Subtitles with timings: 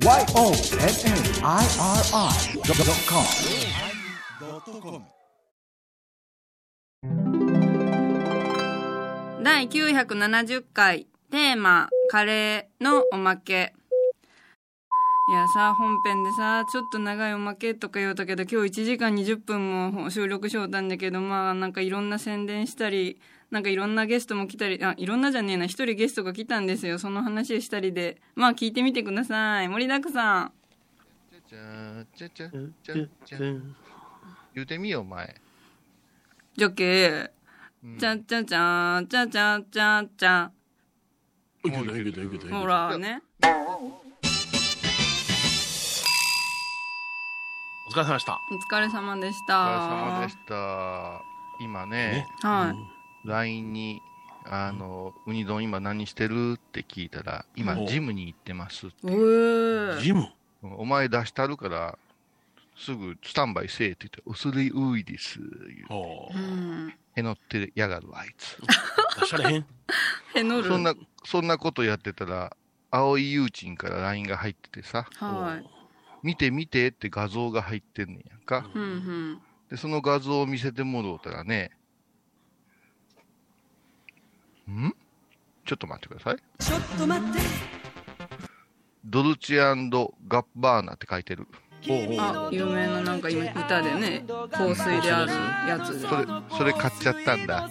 [0.00, 0.22] YONNIRI.com
[9.42, 13.74] 第970回テーマカレーのおまけ。
[15.30, 23.20] いやさ本編でさちょっと長いおまけとか言うたけど今日1時間20分も収録しようたんだけどまあなんかいろんな宣伝したり
[23.50, 26.98] なんかいろんなゲストも来たりあいろんなじゃねえな一人ゲストが来たんですよ。
[26.98, 28.20] その話したりで。
[28.34, 29.68] まあ聞いてみてください。
[29.68, 30.52] 盛りだくさん。
[31.48, 32.50] じゃじゃじゃ
[32.82, 32.94] じゃ
[33.24, 33.38] じゃ
[34.54, 35.34] 言うてみよお前
[36.54, 37.30] じゃけ
[37.96, 40.50] じゃじゃじゃじゃじゃじゃじゃ
[41.64, 43.22] いけたいけたいけたほらね
[47.88, 51.22] お疲れ様でしたお疲れ様でしたお疲れ様でした
[51.64, 52.97] 今ねはい、
[53.28, 54.00] LINE に
[54.44, 57.86] あのウニ丼今何してるって聞いたら今うん。
[57.86, 60.00] ジムに行ってますうー。
[60.00, 60.26] ジム？
[60.62, 61.98] お前出したるから
[62.76, 68.56] すぐスタンバイせえって言って恐れ多いです言うおうんへのってやがるわあいつ。
[69.20, 69.66] 出しゃれへん？
[70.34, 70.68] へのる。
[70.68, 70.94] そんな
[71.24, 72.56] そんなことやってたら
[72.90, 75.66] 青いユーチンから LINE が入っててさはい。
[76.22, 78.68] 見て見てって画像が入ってんねんやんか。
[78.74, 79.40] うんうん。
[79.68, 81.70] でその画像を見せてもろうたらね
[84.70, 84.94] ん？
[85.64, 86.36] ちょっと待ってください。
[86.58, 87.40] ちょっと待って。
[89.04, 91.46] ドルチアンドガッバーナって書いてる。
[91.88, 95.32] おうおうあ有名ななんか今歌でね香水である
[95.68, 96.08] やつで。
[96.08, 96.26] それ
[96.58, 97.70] それ買っちゃったんだ。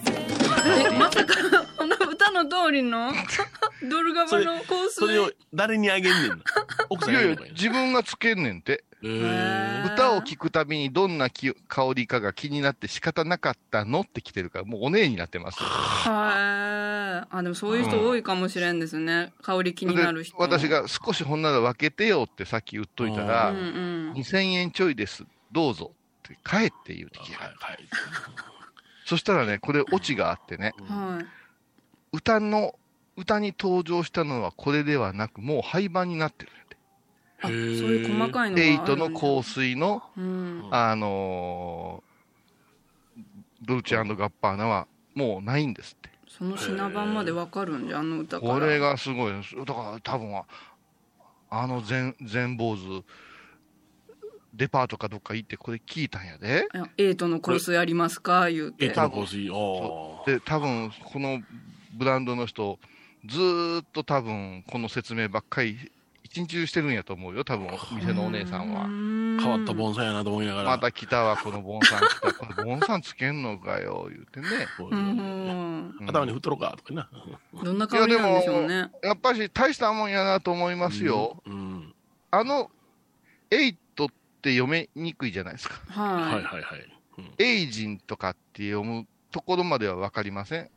[0.66, 1.34] えまさか
[1.76, 3.12] この歌の通りの？
[3.88, 6.36] ドルガバの香それを水誰にあげんねんな
[6.90, 8.72] 奥さいやいや自分がつけんねんて。
[8.72, 14.00] へー歌を聴くたびにどんなき香りかが気になって仕方なかったの？
[14.00, 19.32] って来てるからもうお姉になってますはいあでもそういう人多いかもしれんですね。
[19.42, 20.36] 香り気になる人。
[20.36, 25.24] で私が少しほんなら分けてよってさっき言っといたら、うんうん2000円ちょいです。
[25.52, 27.78] どうぞって帰って言うてきやはいはい
[29.04, 30.74] そしたらねこれオチがあってね。
[30.88, 31.26] はい。
[32.12, 32.74] 歌の
[33.16, 36.52] 歌に登場したのはこれではなくもう廃盤になってる
[37.40, 38.62] そういう細かいのがあるんだ。
[38.62, 40.68] エイトの香水のうん。
[40.70, 42.08] あのー
[43.60, 46.10] ドルチェガッパーナはもうないんですって。
[46.28, 48.54] その品番までわかるんじゃあの歌から。
[48.54, 49.32] これがすごい。
[49.32, 50.40] ですだから多分
[51.50, 53.04] あの全全坊主
[54.54, 56.68] デパートかどっか行ってこれ聞いたんやで。
[56.96, 58.48] エイトの香水ありますか？
[58.48, 58.86] 言うて。
[58.86, 61.40] えっとの香水おで多分この
[61.94, 62.78] ブランドの人
[63.26, 65.76] ずーっと多分この説明ばっかり
[66.30, 68.84] 一日中してるんやと思うよ多分店のお姉さんは。
[68.84, 70.70] ー変わった盆栽やなと思いながら。
[70.70, 74.46] また来たわこのボンさん来たこれボンさんつけんのかよ言うてね。
[76.06, 77.08] 頭に振っとろうかとかな。
[77.64, 78.90] どんな香りなんでしょうね。
[79.02, 81.42] やっぱし大したもんやなと思いますよ。
[81.46, 81.94] うん。
[82.30, 82.70] あの
[83.50, 84.08] エイトっ
[84.42, 85.80] て読めにくいじゃないですか。
[85.88, 86.34] はい。
[86.34, 86.98] はいはいはい。
[87.18, 87.34] うん。
[87.38, 90.70] エイジンとかって読むところまでは分かりません。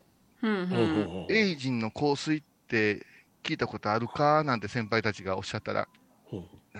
[0.43, 3.05] うんエイジンの香水って
[3.43, 5.87] 聞いたことあるかなんて先輩たちがおっしゃったら、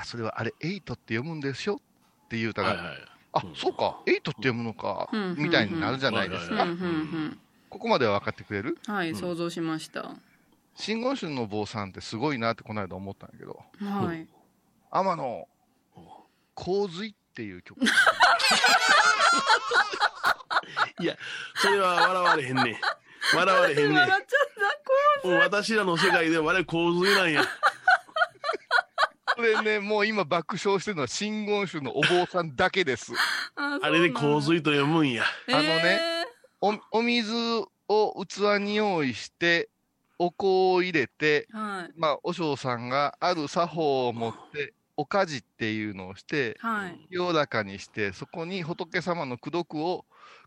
[0.06, 1.82] それはあれ、エイトって読むんですよ
[2.26, 2.98] って言うたら、はいはい
[3.34, 3.56] あうん。
[3.56, 5.36] そうか、エイトって読むのか、うん。
[5.38, 6.66] みたいになるじゃないですか。
[7.70, 8.78] ここまでは分かってくれる？
[8.86, 10.16] はい想像しました。
[10.76, 14.28] 真言宗の坊さんってすごいなってこの間思ったんだけど、はい。
[14.90, 15.48] 天野
[16.54, 17.80] 洪水っていう曲。
[21.00, 21.16] いや
[21.56, 22.80] それは笑われへんね
[23.36, 24.52] 笑われへんね笑っちゃっ
[25.24, 27.44] もう私らの世界ではあれ洪水なんや。
[29.36, 33.14] これね、もう今爆笑してるのは真言宗のお坊さんだけです。
[33.56, 35.24] たあれで洪水と読むんや。
[35.48, 36.26] あのね
[36.60, 37.34] おお水
[37.88, 39.70] を器に用意して、
[40.20, 41.94] お香を入れて、はい。
[41.96, 47.08] まあ、和尚さんがある作法を持って、おかじっていうのをして、はい。
[47.10, 50.06] 清らかにして、そこに仏様の功徳を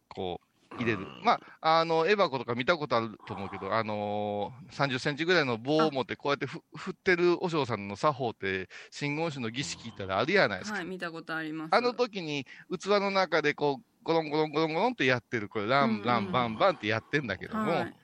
[0.09, 0.44] こう
[0.79, 1.07] 入れる。
[1.23, 10.79] まあ、あの、エバコとか見たことあると思うけど、あのー、30センチぐらいの棒を持って、こうやってふ振ってる和尚さんの作法って、真言宗の儀式ったらあるやないですか。
[10.79, 11.75] はい見たことあります。
[11.75, 17.95] あの時に器の中でこう、ゴロンゴロンゴロンゴロンってやってる、これ、ラン、ラン、バン、バンってやってんだけども、はい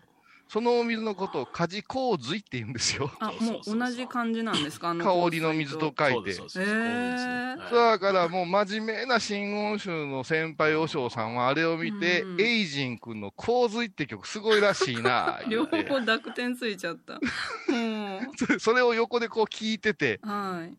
[0.50, 3.08] そのお水のことを火事洪水って言うんですよ。
[3.20, 4.88] あもう同じ感じなんですか？
[4.90, 6.14] あの香りの水と書いて。
[6.14, 6.36] そうです。
[6.38, 6.60] そうです。
[6.60, 6.66] へー。
[6.66, 7.26] 洪水です。
[7.26, 17.20] ねはいだからもう真面目な真言宗の先輩和尚さんはあれを見て、うんうんエイジン君の洪水って曲すごいらしいな 両方濁点ついちゃった。
[17.68, 18.30] うん。
[18.36, 20.76] それそれを横でこう聞いてて、はい。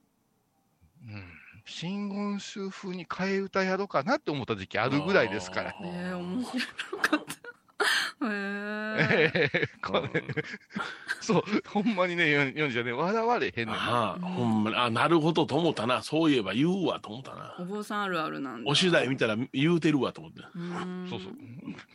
[1.04, 1.24] うん、
[1.66, 5.72] 真言宗風に替え歌やろうかなって思った時期あるぐらいですから。
[5.72, 5.78] ね
[6.10, 6.60] え面白
[7.00, 7.36] かった
[8.24, 9.70] へえ。
[9.82, 10.24] これ
[11.20, 13.74] そう、ほんまにね、読んじゃね、笑われへんねんな。
[13.74, 16.02] ああ、ほんまに、あ、なるほどと思ったな。
[16.02, 17.56] そういえば言うわと思ったな。
[17.60, 18.70] お坊さんあるあるなんだ。
[18.70, 20.42] お次第見たら言うてるわと思って。
[20.56, 21.34] うんそうそう。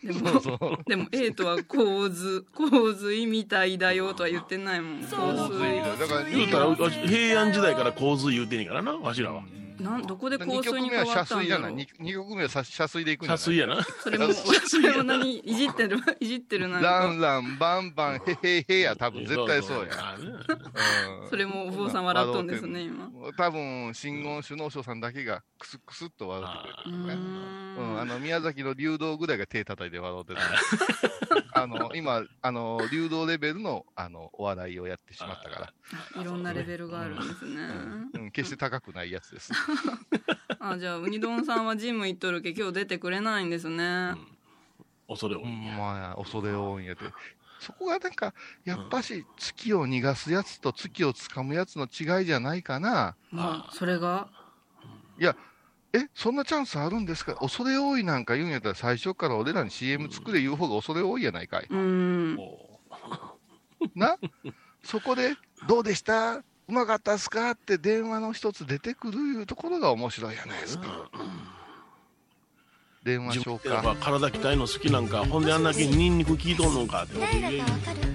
[0.07, 0.79] でそもうそう。
[0.89, 9.43] でも A とは洪水洪水みたいだよとは言ってないもん洪洪水水だから言うたら、平安時代から洪水言うてんねんからな、わしらは。
[9.81, 11.73] なんどこで2洪水曲目はに変わ遮水じゃない。
[11.73, 12.05] ったんだろう。
[12.07, 13.39] 2, 曲目は遮遮水でいくんじゃない？
[13.39, 13.83] 遮水やな。
[13.83, 15.39] それもそれも何？
[15.39, 16.87] いじってるいじってるなんか。
[16.89, 19.93] ランラン、バンバン、ヘヘヘや、多分絶対そうや。
[21.29, 23.11] それもお坊さん笑っとんですね今。
[23.37, 27.15] 多分、真言宗の和尚さんだけがクスクスっと笑ってくれうる、ね。
[27.15, 27.19] ん。
[27.79, 30.41] うん、あの、宮崎の流動ぐらいが手叩いて笑ってた。
[31.57, 35.73] あの、今、あの、流動レベルの、あの、お笑いをやってしまったか
[36.15, 36.23] ら。
[36.23, 39.53] いろんなレベルがあるんですねうん、うん決して高くないやつです。
[40.61, 44.15] あじゃあウニ丼さんはジム行っとるけ今日出てくれないんですね
[45.09, 45.43] 恐れ多い。
[45.45, 47.05] うん、まあ、恐れ多いんやて。
[47.61, 53.17] そこがなんか、やっぱし、月を逃がすやつと月をつかむやつの違いじゃないかな。
[53.31, 54.29] まあそれが？
[55.19, 55.37] いや、
[55.93, 57.35] え、そんなチャンスあるんですか？
[57.37, 61.67] 恐れ多いなんか言うんやったら最初から俺らに CM 作れ言う方が恐れ多いやないかい。
[61.71, 62.37] うん。
[63.95, 64.17] な？
[64.85, 65.35] そこで、
[65.69, 66.37] どうでした？
[66.69, 67.51] うまかったっすか？
[67.53, 71.09] って電話の一つ出てくるいうところが面白いやないですか。
[73.05, 74.01] 電話しようやっぱか。
[74.01, 77.15] 体鍛えるの好きなんか、ほんであんだけニンニク効いとんのかって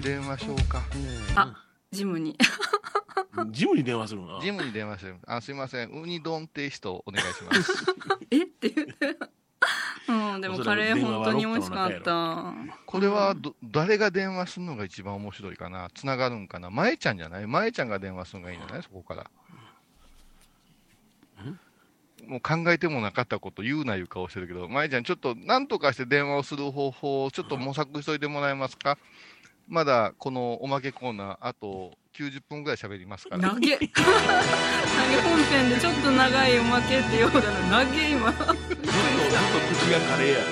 [0.02, 0.82] 電話しようか。
[1.34, 2.36] あジムに。
[3.50, 4.40] ジムに電話するな。
[4.42, 5.16] ジムに電話してる。
[5.26, 5.90] あ、すいません。
[5.90, 7.72] ウニ丼って人お願いします。
[8.30, 8.42] え？
[8.42, 9.18] って言って
[10.08, 12.52] うんでもカレー本当に美味しかった。
[12.86, 15.88] これはど、誰が電話するのが一番面白いかな？
[15.94, 16.70] つながるんかな？
[16.70, 17.46] まえちゃんじゃない？
[17.46, 18.82] まえちゃんが電話するのがいいんじゃない？
[18.82, 19.30] そこから。
[22.26, 28.96] もう考えてもなかったこと言うないう顔してるけど、まえちゃん、ちょっと何とかして電話をする方法をちょっと模索しといてもらえますか？
[29.68, 33.50] まだこのおまけコーナー、あと90分ぐらい喋りますから。
[33.50, 33.86] 投げ 投げ
[35.22, 38.76] 本編でちょっと長いおまけってようだな投げ今ずっと、ずっと
[39.74, 40.44] 口がカレーや。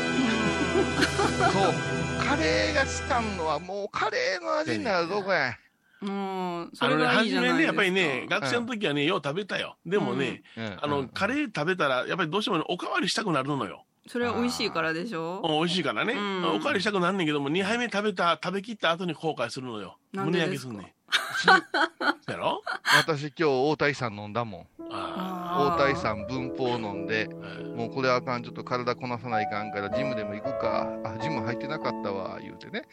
[1.52, 2.00] そう。
[2.24, 5.56] カレーがしかんのはもうカレーの味になるとこや。
[6.00, 9.76] もうそれがいいじゃないですか初めね、やっぱりね、学生の時はね、よう食べたよ。
[9.84, 13.84] でもね、うんあの、カレー食べたら、やっぱりどうしてもねおかわりしたくなるのよ。
[14.08, 15.40] それは美味しいからでしょ？
[15.44, 16.14] うん美味しいからね。
[16.14, 19.98] うんおかわりしたくなんねんけども、2杯目食べた、食べきった後に後悔するのよ。
[20.12, 20.86] 胸焼けすんねん。
[22.30, 22.62] やろ？
[22.96, 24.66] 私今日大谷さん飲んだもん。
[24.92, 27.62] あ大谷さん文法飲んで、あ。
[27.76, 32.84] もうこれあかん、ちょっと体こなさないかんから、ジムでも行くか、あ、ジム入ってなかったわ、言うてね。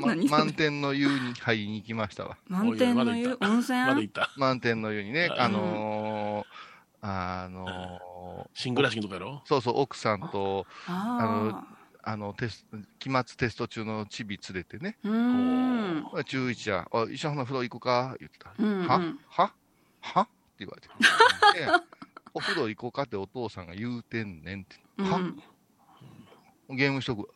[0.00, 2.36] ま満点の湯に入りに行きましたわ。
[2.48, 3.36] 満点の湯？
[3.40, 3.86] 温泉？
[3.86, 4.30] まだ行った。
[4.36, 6.69] 満点の湯にね、うんあのー、
[7.02, 9.42] あのー、シングラシンとかやろ？
[9.46, 11.64] そうそう、奥さんと、あ
[12.02, 12.66] あの、テス
[12.98, 15.12] 期末テスト中のチビ連れてね、あう
[16.20, 16.24] ん。
[16.24, 18.16] 中一や、あ、一緒の風呂行くか？
[18.18, 18.48] 言った。
[18.48, 18.86] ら、うんうん。
[18.86, 18.98] は？
[19.28, 19.52] は？
[20.00, 20.20] は？
[20.22, 20.24] っ
[20.58, 20.88] て言われて。
[21.58, 21.70] で
[22.32, 23.02] お風呂行こうか？
[23.02, 24.76] ってお父さんが言うてんねんって。
[25.02, 25.16] は、
[26.68, 26.76] うん。
[26.76, 27.28] ゲームしとく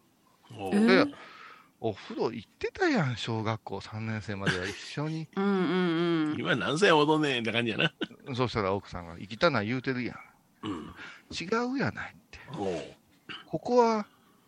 [1.86, 5.28] お風呂行ってたやん、小学校3年生までは一緒に。
[5.36, 7.92] うんうんうん今何歳踊んねんって感じやな。
[8.34, 10.16] そしたら奥さんが、行きたない言うてるやん。
[10.62, 10.94] うん。
[11.31, 11.44] 違
[11.75, 12.38] うやないって。
[13.46, 14.06] ここは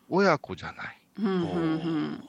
[0.09, 0.99] 親子じゃない。
[1.19, 2.25] うんうんうん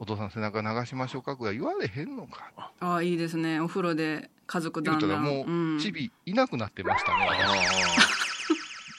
[0.00, 2.52] お父さん背中流しましょうかぐらい言われへんのか。
[2.80, 5.44] ああいいですねお風呂で家族言うたらも
[5.76, 8.07] う、チビいなくなってましたね。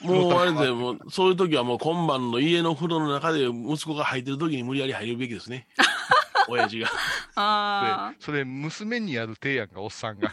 [0.02, 5.66] もうあれで、もう、そういう時はもう今晩の家の風呂の中で息子が入ってる時に無理やり入るべきですね。
[6.48, 6.88] 親父が。
[7.36, 10.32] あでそれ、娘にやる手やんか、おっさんが。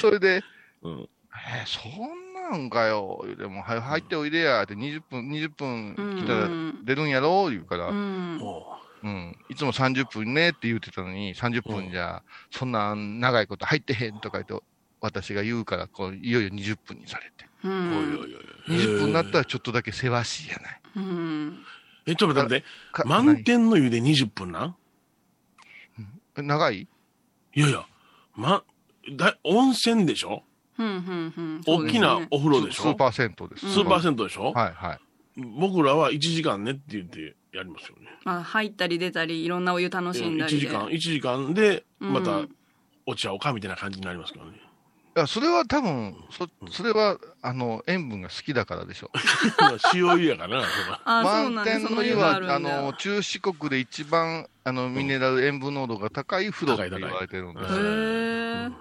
[0.00, 0.42] それで、
[0.82, 1.08] うん。
[1.48, 8.38] えーそんなんかよ、言うても、はい入っておいでや、って20分、20分来たらうん出るんやろ、言うから、あうん。
[8.40, 14.66] おうん、いつも30分ねって言ってたのに、30分じゃ、そんな長いこと入ってへんとか言って、
[15.06, 17.46] 私が言うから、こういよいよ20分にされて。
[17.64, 18.36] うんおいおい。
[18.68, 19.38] 20分になったら。
[19.40, 20.80] らちょっとだけせわしいやない。
[20.96, 21.58] うん
[22.06, 24.76] え、ちょっと待ってか満点の湯で20分なん？
[26.36, 26.86] 何長い？
[27.54, 27.84] いやいや、
[28.34, 28.62] ま、
[29.16, 30.42] だ、温泉でしょ？
[30.78, 32.82] うんうんうん大きなお風呂でしょ？
[32.82, 33.72] スーパー銭湯です。
[33.72, 34.52] スーパー銭湯でしょ？
[34.52, 34.98] はいはい。
[35.58, 38.08] 僕らは1時間ねって言ってやりますよね。
[38.24, 42.46] まあ入ったり出たりいろんなお湯楽しんだ1りで時間、1時間で、また
[43.06, 44.60] おうかみたいな感じになりますけどね。
[45.16, 49.10] いや、それは多分、そ、それは、あの、塩分が好きだからでしょ。
[49.94, 50.60] 塩湯やから。
[50.60, 50.84] な、それ
[51.56, 57.78] 満点その湯は、があの、中四国で一番、あの、ミネラル塩分濃度が高い風呂って言われてるんですよ。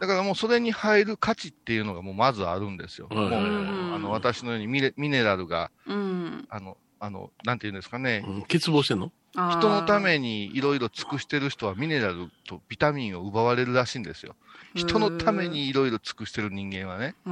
[0.02, 3.08] だからもうそれに入る価値っていうのがもうまずあるんですよ。
[3.10, 3.30] うん。
[3.30, 3.94] もう、うん。
[3.96, 6.46] あの、私のようにミネミネラルが、うん。
[6.50, 8.42] あの、あの、なんていうんですかね、うん。
[8.42, 9.12] 欠乏してんの？
[9.36, 14.36] 人のためにいろいろ尽くしてる人はミネラルとビタミンを奪われるらしいんですよ。
[14.74, 17.16] 人のためにいろいろ尽くしてる人間はね。
[17.26, 17.30] お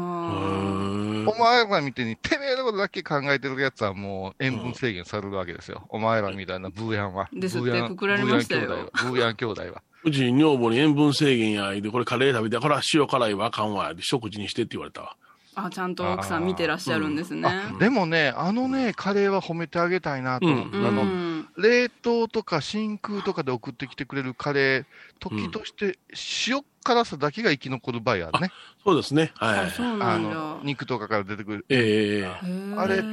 [1.37, 5.85] 前らみたいに、てめえのことだけ考えてるやつはもう塩分制限されるわけですよ。
[5.89, 7.29] お前らみたいなブーヤンは。
[7.33, 9.11] ですってブーヤンくくられましたよブーヤン兄弟は。
[9.11, 9.81] ブーヤン兄弟は。
[10.05, 15.15] うち女房に塩分制限や、で、これカレー食べて、これは塩辛いわ、あかんわ、で一口にしてって言われたわ。
[15.55, 17.47] あちゃんと奥さん見てらっしゃるんですね。
[17.47, 20.47] あ、でもね、あのね、カレーは褒めてあげたいなと。
[20.47, 20.69] 思う。
[20.71, 20.85] うん。
[20.87, 21.47] あの、うん。
[21.57, 24.85] 冷凍とか真空とかで送ってきてくれるカレー、
[25.19, 25.99] 時として
[26.47, 28.51] 塩辛さだけが生き残る場合あるね。
[28.83, 29.31] そうですね。
[29.35, 29.59] はい。
[29.67, 29.69] あ。
[29.69, 30.29] そうあなんだ。
[30.29, 31.65] の、肉とかから出てくる。
[31.69, 33.03] ええへーあれ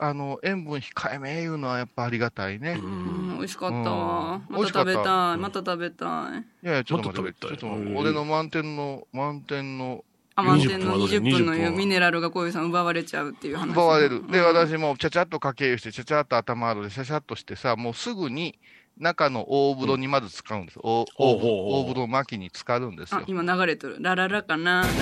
[0.00, 2.78] あの、塩分控えめいうのはやっぱありがたいね。
[2.80, 3.76] ううんん美味しかった。
[3.76, 5.38] また食べたい。
[5.38, 6.38] また食べたい。
[6.64, 7.50] いやいや、ちょっと待ってもっと食べたい。
[7.50, 10.04] ちょっと待ってうん俺の満点の、満点の、
[10.38, 14.24] あ満点の20 20分の20分ミネラルがこういうさん奪われちゃうっていう話奪われる。
[14.30, 14.44] で、うん。
[14.44, 18.56] 私もちゃちゃっとかけ湯して、ちゃちゃっと頭洗うで、ちゃちゃっとしてさ、もうすぐに
[18.98, 20.78] 中の大風呂にまず使うんです。
[20.78, 23.18] うほう大風呂巻きに浸かるんですよ。
[23.18, 23.24] あ。
[23.26, 23.96] 今流れてる。
[23.98, 24.82] ラララかな？
[24.82, 24.92] ララ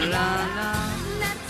[0.00, 0.16] ララ
[0.80, 0.85] ラ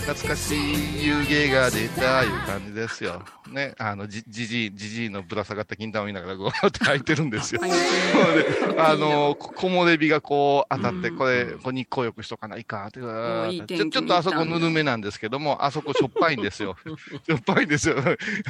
[0.07, 3.23] 懐かしい湯気が出たいう感じですよ。
[3.51, 7.59] ね、あの、じ、じじい、じじいのぶら下がった金玉見ながら、こう って入ってるんですよ。
[7.59, 7.71] はい
[8.79, 16.77] あの、こ木漏れ日がこう当たって、うんこれ、こう日光浴しとかないかって、ちょちょっとあそこぬるめなんですけども、あそこしょっぱいんですよ。
[17.27, 17.97] しょっぱいんですよ。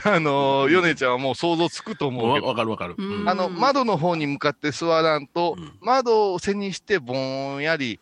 [0.04, 2.48] あの、ヨネちゃんはもう想像つくと思うわけど。
[2.48, 2.96] わかるわかる。
[3.26, 7.16] あの、窓の方に向かって座らんと、うん窓を背にしてぼ
[7.58, 8.00] んやり、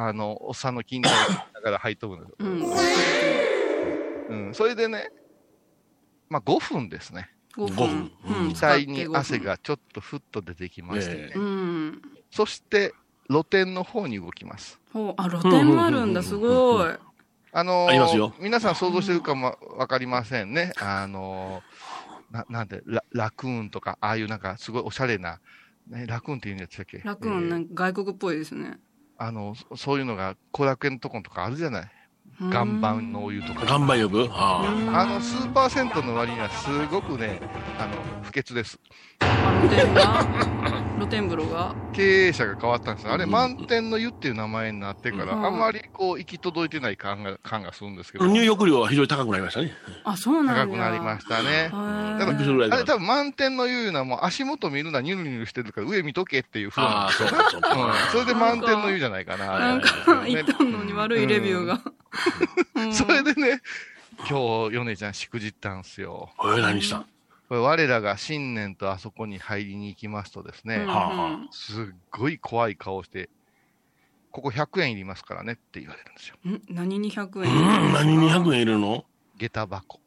[0.00, 2.36] あの、おっさんの金玉を見ながら入っとるんですよ。
[4.30, 4.46] うん。
[4.46, 5.10] うん、それでね、
[6.28, 7.30] まあ5分ですね。
[7.56, 8.52] 5 5分。
[8.54, 11.32] 額に汗がちょっとふっと出てきましてね。
[11.34, 12.02] えうん。
[12.30, 12.94] そして、
[13.28, 14.78] 露天の方に動きます。
[14.92, 16.22] ほうあ露天もあるんだ。
[16.22, 16.90] すごい。
[17.52, 18.34] あのーありますよ。
[18.38, 20.72] 皆さん想像してるかもわかりませんね。
[20.78, 25.40] あのーな、なんでラ、ラクーンとか、ああいうなんかすごいおしゃれな、
[25.88, 26.98] ね、ラクーンって言うんやつだっけ？
[27.04, 28.78] 楽ンなんか外国っぽいですね
[29.18, 31.90] あの、そういうのが後楽園のとことかあるじゃない。
[32.40, 33.64] 岩盤のお湯とか。
[33.64, 34.62] 岩盤浴あ
[34.94, 37.40] あの、スーパー銭湯の割にはすごくね、
[37.78, 38.78] あの、不潔です。
[39.20, 40.24] あ露天が？
[40.98, 41.74] 露天風呂が？
[41.92, 48.22] 経営者が変わったんですよあれ、うん満天の湯っていう名前になってから、うんあんまりこう、行き届いてない感が感がするんですけあ。
[48.24, 49.72] ど、入浴料は非常に高くなりましたね。
[50.04, 51.70] あそうなんだ高くなりましたね。
[51.72, 51.76] た
[52.18, 57.28] だからあれ多分満天の湯いうのはもう足元見るな、ニュルニュルしてるから上見とけっていう風なんああ、ですよ。
[57.30, 59.58] そうか、そううんか。、それで満天の湯じゃないかな。
[59.58, 59.88] なんか
[60.26, 61.80] 言ったのに悪いレビューが、うん
[62.92, 63.60] それでね、
[64.28, 66.30] 今日、ヨネちゃんしくじったんすよ。
[66.40, 67.04] えー、何した？
[67.48, 70.86] これ我らが新年とあそこに入りに行きますとですね、
[71.50, 73.30] すっごい怖い顔して、
[74.30, 76.36] ここ100円いりますからねって言われるんですよ。
[76.46, 76.60] ん？
[76.68, 77.52] 何に100う円
[77.90, 79.04] ん、何に100円いるの？
[79.38, 80.00] 下駄箱。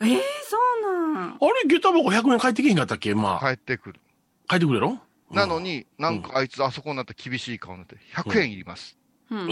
[0.00, 0.08] えー、
[0.48, 1.30] そうなん。
[1.30, 3.14] あれ、下駄箱100円返ってけへんかったっけ？
[3.14, 4.00] まあ、帰ってくる。
[4.46, 4.98] 返ってくれろ？
[5.32, 8.96] なのに、なんかあいつあそこになったら厳しい顔になって、100円いります。
[9.30, 9.50] うん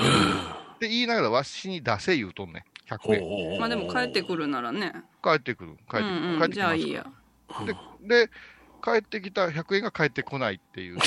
[0.83, 2.93] って言いながらわしに出せ言うとんねん。
[2.93, 3.21] 100円。
[3.23, 5.77] ほうまあでも帰ってくるならね帰ってくる。
[5.89, 6.07] 帰ってくる。
[6.07, 7.07] うんうん帰ってきますからじゃあいいや
[8.01, 8.31] で、で、
[8.83, 10.99] 帰ってきた100円が帰ってこないっていう。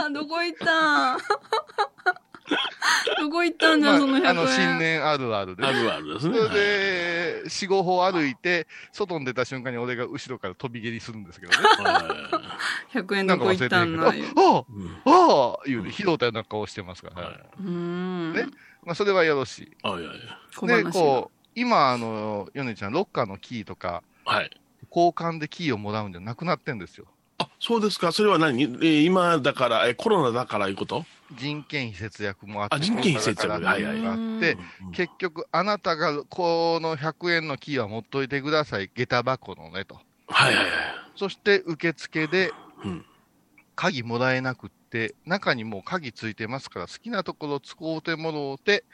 [0.00, 1.18] あ どこ行ったん？
[3.18, 4.28] どこ行ったんじゃ、まあ、その100円？
[4.28, 5.64] あの、新年あるあるで。
[5.64, 6.38] あるあるですね。
[6.38, 11.58] それで、4、5歩歩いて、外に出た瞬間に俺が後ろから飛び蹴りするんですけどね。
[11.58, 12.50] は
[12.92, 17.22] 100円なんかどこ行ったんな言うあいうんああ言うて、拾ったような顔してますから。
[17.22, 18.46] はいうーんね
[18.86, 19.76] まあ、それはよろしい。
[19.82, 24.50] あいやいやで、こう、今、あの、ヨネちゃん、ロッカーのキーとか、はい。
[24.90, 27.06] 交換でキーをもらうんじゃなくなってんですよ。
[27.38, 28.12] あ、そうですか。
[28.12, 28.62] それは何？
[28.62, 31.04] えー今だから、えコロナだからいうこと？
[31.36, 39.96] 人件費節約もあって、あ人件費節約だからはいはいがあって、うん結局、あなたがこの100円のキーは持っといてください、下駄箱のねと。
[40.28, 40.74] はいはいはい。
[41.16, 42.52] そして、受付で
[42.84, 43.04] うん。
[43.74, 48.84] 鍵もらえなくって、中にもう鍵ついてますから、好きなところ使うてもろうて。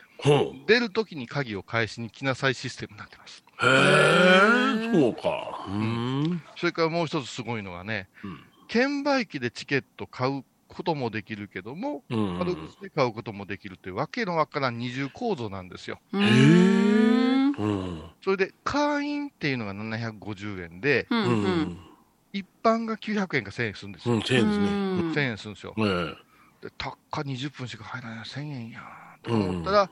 [0.67, 3.45] 出るときに鍵を返しに来なさいシステムになってます。
[3.61, 5.67] へえ、そうか。
[5.69, 6.43] うん。
[6.57, 12.39] それからもう一つすごいのがね、うん券売機でチケット買うこともできるけども、うん。
[12.39, 16.01] 窓口で買うこともできるというわけのわからん二重構造なんですよ。
[16.15, 18.03] へんうん。
[18.25, 21.92] それで、会員っていうのが750円で、ううんん。
[22.33, 24.15] 一般が900円か1000円するんですよ。
[24.15, 24.65] うん、1000円ですね。
[24.67, 25.75] うん1000円するんですよ。
[25.79, 26.15] え
[26.63, 28.81] で、たっか20分しか入らない1000円や
[29.23, 29.91] と思ったら、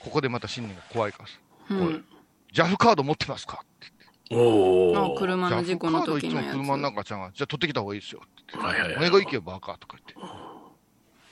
[0.00, 1.34] ここでまた新年が怖いからさ。
[1.70, 2.04] うん
[2.52, 3.64] ジャフカード持ってますか？
[3.64, 3.88] って
[4.30, 4.36] え。
[4.36, 5.16] おあお。
[5.16, 8.66] 車の事故の時のやつジャフカードいつも車の中ちゃんが、じゃあ取ってきた方がいいですよって言って。
[8.68, 10.28] はいはいはいお願い行けよ、バカとか言っ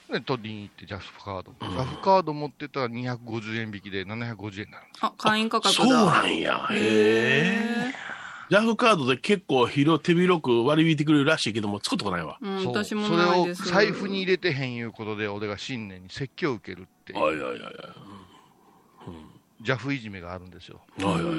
[0.09, 0.19] て。
[0.19, 1.53] で、取りに行って、ジャフカード。
[1.61, 5.07] ジャフカード持ってたら250円引きで750円になるんですよ。
[5.07, 6.67] あ会員価格だそうなんや。
[6.71, 7.93] へえ。
[8.49, 12.37] ジャフカードで結構広、手広く割り引いてくれるらしいけども、作ったことないわ。
[12.41, 13.69] うん、そう私もそれをないです。
[13.69, 17.73] 財布に入れてへんいうことで、俺が新年に説教を受けるっていう、はいはいはいはい。
[19.61, 20.81] ジャフいじめがあるんですよ。
[20.97, 21.35] はいはいはい。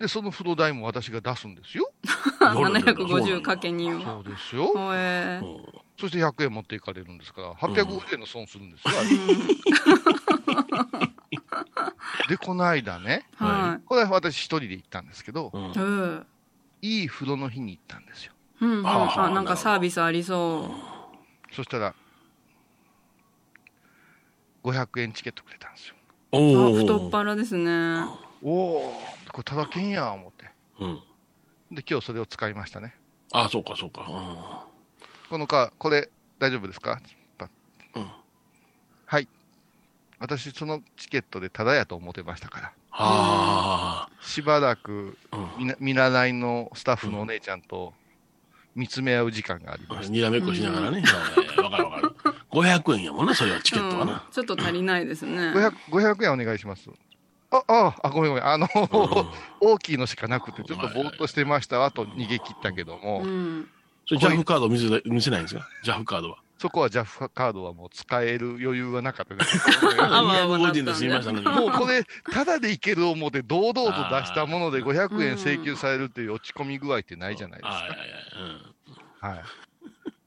[0.00, 1.90] で、その風呂代も私が出すんですよ。
[2.40, 4.02] 750かけ2を。
[4.04, 4.66] そうですよ。
[4.66, 5.64] ほえうん
[6.00, 9.02] そして100円持っていかれるんですから、850円の損するんですよ、あ
[11.00, 11.07] れ
[12.28, 15.72] で、この間ね、はこれは私一人で行ったんですけど、うんい。
[15.74, 16.26] うん。
[16.82, 18.34] いい風呂の日に行ったんですよ。
[18.60, 18.84] うんうん。
[18.84, 20.70] はあなんかサービスありそ
[21.52, 21.94] そしたら、
[24.62, 25.94] 500円チケットくれたんですよ。
[26.32, 26.36] う。
[26.36, 28.04] あ、お太っ腹ですね。
[28.42, 28.92] おお、
[29.32, 30.50] これただけんや、思って。
[30.80, 31.00] うん。
[31.74, 32.94] で、今日それを使いましたね。
[33.32, 34.68] あ、そうかそうか。
[35.30, 37.00] このか、これ、大丈夫ですか？
[37.94, 38.10] うん
[39.06, 39.28] はい。
[40.20, 42.72] 私、そのチケットでただやと思ってましたから。
[42.90, 44.08] はあ。
[44.20, 47.94] しばらくうん見な見習いのスタッフのお姉ちゃんと
[48.74, 50.12] 見つめ合う時間がありました。
[50.12, 51.02] にらめっこしながらね。
[51.02, 52.14] はいわかるわかる。
[52.50, 54.26] 500円やもんな、それはチケットはうんな。
[54.32, 55.52] ちょっと足りないですね。
[55.52, 56.88] 500, 500円お願いします。
[57.50, 58.46] あ、あ、あ、ごめんごめん。
[58.46, 58.68] あの、
[59.60, 63.68] 大きいのしかなくて、ちょっとぼーっとしてましたわと逃げ切ったけども、うん。
[64.06, 65.68] それジャフカード見せない見せないんですか？
[65.84, 66.38] ジャフカードは。
[66.58, 69.60] そこは JAF カードはもう使える余裕はなかったです。
[70.02, 71.46] あまあまあ250円で済みましたのに。
[71.46, 79.28] もうこれ、ただでいける思って、堂々と出したもので500円請求されるっていう落ち込み具合ってないじゃないですか。
[79.28, 79.42] はい。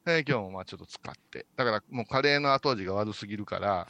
[0.06, 1.46] で今日もまあちょっと使って。
[1.58, 3.88] だからもうカレーの後味が悪すぎるから、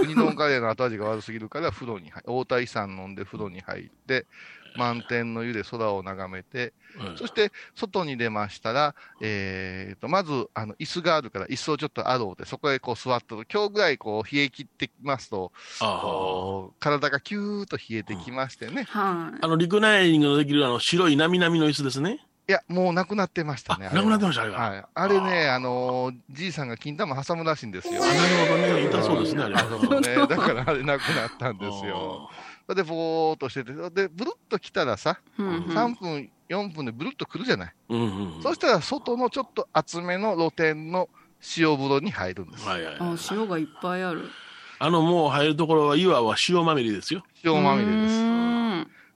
[0.00, 4.26] ウニ丼カレーの後味が悪すぎるから、風呂に入大田遺産飲んで風呂に入って、
[4.76, 15.52] 満天の湯で空を眺めて、うんそして外に出ましたら、えー、とまずあの椅子があるから、椅子をちょっとあろうで、そこへこう座ってる、今日ぐらいこう冷え切ってきますと、
[16.78, 19.38] 体がキューッと冷えてきましてね、はい。
[19.42, 22.24] あの、リクライニングのできるあの白いなみなみの椅子ですね。
[22.46, 23.86] いや、もうなくなってましたあ、ね。
[23.86, 24.58] なくなってましした、あれが。
[24.58, 28.02] はい、あれね、あのーじいさんが金玉挟むらしいんですよ。
[28.04, 28.84] あなるほどね。
[28.84, 29.60] 痛そうですね、あれは。
[29.60, 32.28] そうね、だからあれなくなったんですよ。
[32.66, 37.74] それで、ぼーっとしてて、で、ブルッと来たらさ、うんうん3分、4分でブルッと来るじゃない。
[37.88, 38.42] うんうんうん。
[38.42, 41.08] そしたら、外のちょっと厚めの露天の
[41.58, 42.66] 塩風呂に入るんです。
[42.66, 44.30] はいはいはいあ、塩がいっぱいある。
[44.78, 47.22] あの、もう入るところは、岩は塩まみれですよ。
[47.44, 48.34] 塩まみれうです。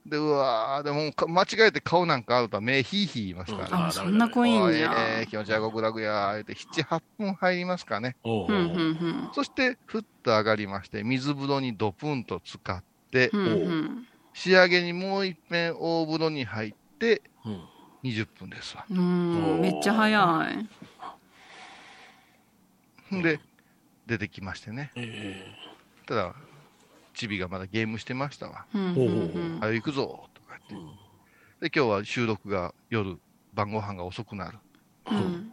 [0.08, 3.84] で、うわー、でもか間違えて顔なんかあると目ヒーヒー言いますからね。
[3.88, 5.18] あ、そんな濃いんや。
[5.20, 8.16] えー気持ちは極楽やーって7、8分入りますかね。
[8.24, 13.40] おうおううんうんそして、ふっと上がりまして、水風呂にドプンと浸かって、うん。
[13.40, 17.60] うんうん仕上げにもう一遍大風呂に入って、うん
[18.04, 18.84] 20分ですわ。
[18.88, 20.46] うん、めっちゃ早
[23.10, 23.16] い。
[23.16, 23.40] んで、
[24.06, 24.92] 出てきましてね。
[24.94, 25.44] え
[26.06, 26.34] ただ、
[27.14, 28.66] チビがまだゲームしてましたわ。
[28.72, 30.82] うんうんうんあ行くぞとか言っ
[31.60, 31.68] て。
[31.68, 33.18] で、今日は収録が夜、
[33.54, 34.58] 晩ご飯が遅くなる。
[35.10, 35.52] うん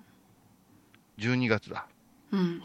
[1.18, 1.88] 12月だ。
[2.32, 2.62] うん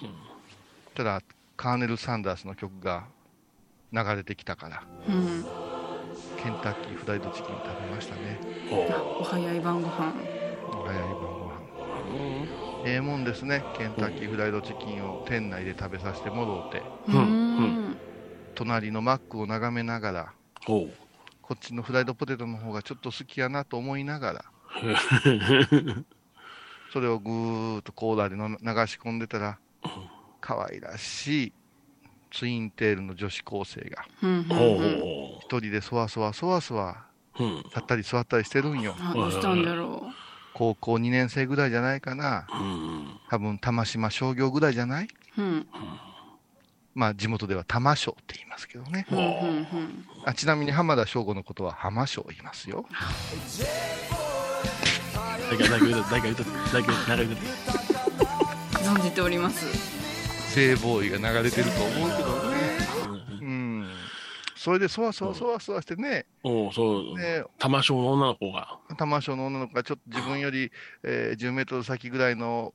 [0.95, 1.23] ただ、
[1.57, 3.07] カーネル・サンダースの曲が
[3.93, 5.47] 流れてきたから、うん。
[6.37, 8.41] ケンタッキーフライドチキン食べましたね。
[8.73, 10.13] えお早い晩ご飯。
[10.87, 11.61] 早い晩ご飯。
[12.87, 13.63] ええもんですね。
[13.77, 17.15] ケンタッキーフライドチキンを店内で食べさせてもろうて、うん。
[17.17, 17.21] う
[17.63, 17.99] ん。
[18.55, 20.33] 隣のマックを眺めながら、
[20.65, 20.89] こ
[21.55, 24.45] っちのフライドポテトの方がちょっと好きやなと思いながら、
[26.93, 29.59] それをぐーっとコーラでの流し込んでたら、
[30.41, 31.53] 可愛らしい
[32.31, 37.05] ツインテールの女子高生が、一人でそわそわそわそわ、
[37.39, 38.95] 立ったり座ったりしてるんよ。
[38.99, 40.05] あどうしたんだろ
[40.53, 42.47] 高校2年生ぐらいじゃないかな。
[42.53, 45.09] うん多分、玉島商業ぐらいじゃない？
[45.39, 45.67] ううん。
[46.93, 49.07] まあ、地元では玉賞って言いますけどね。
[50.25, 52.85] あちなみに浜田省吾のことは浜賞言いますよ。
[55.51, 57.43] 誰か誰か言うと誰か言うとか言うと。
[58.81, 60.00] 存じております？
[60.51, 62.79] セーボーイが流れてると思うけどね。
[63.41, 63.89] うん。
[64.57, 67.19] それでそわそわそわそわしてね、おうそう。
[67.19, 67.45] ね。
[67.59, 68.79] 玉章の女の子が。
[68.99, 70.73] 玉賞の女の子がちょっと自分より、
[71.05, 72.75] えー10メートル先ぐらいの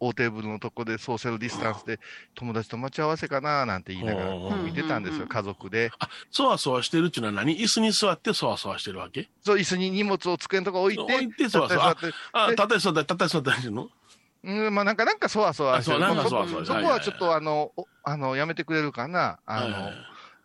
[0.00, 2.00] 大テーブルのとこでソーシャルディスタンスで
[2.34, 5.90] 友達と待ち合わせかななんて言いながらうん見てたんですよ、うん家族で。
[6.30, 7.56] そわそわしてるっていうのは何？
[7.56, 9.28] 椅子に座ってそわそわしてるわけ？
[9.42, 11.96] そう、椅子に荷物を机のとこ置いて、置いてそわそわ。
[12.50, 13.88] 立って座ったり、たたり座ったりするの
[14.42, 16.04] うん、まあなんか、なんかそわそわしてる。
[16.04, 19.38] あそうなんかそそわそわそこはちょっとあの、おあの、やめてくれるかな。
[19.44, 19.94] あの、はいはいはい。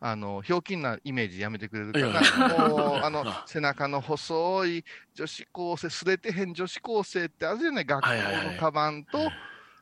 [0.02, 8.54] あの、ひょうきんなイメージやめてくれるかいやいなやもう、 あのあ、背中の細い女子高生、すれてへん女子高生ってあるじゃない学校はいはいはい。
[8.54, 9.32] のカバンと、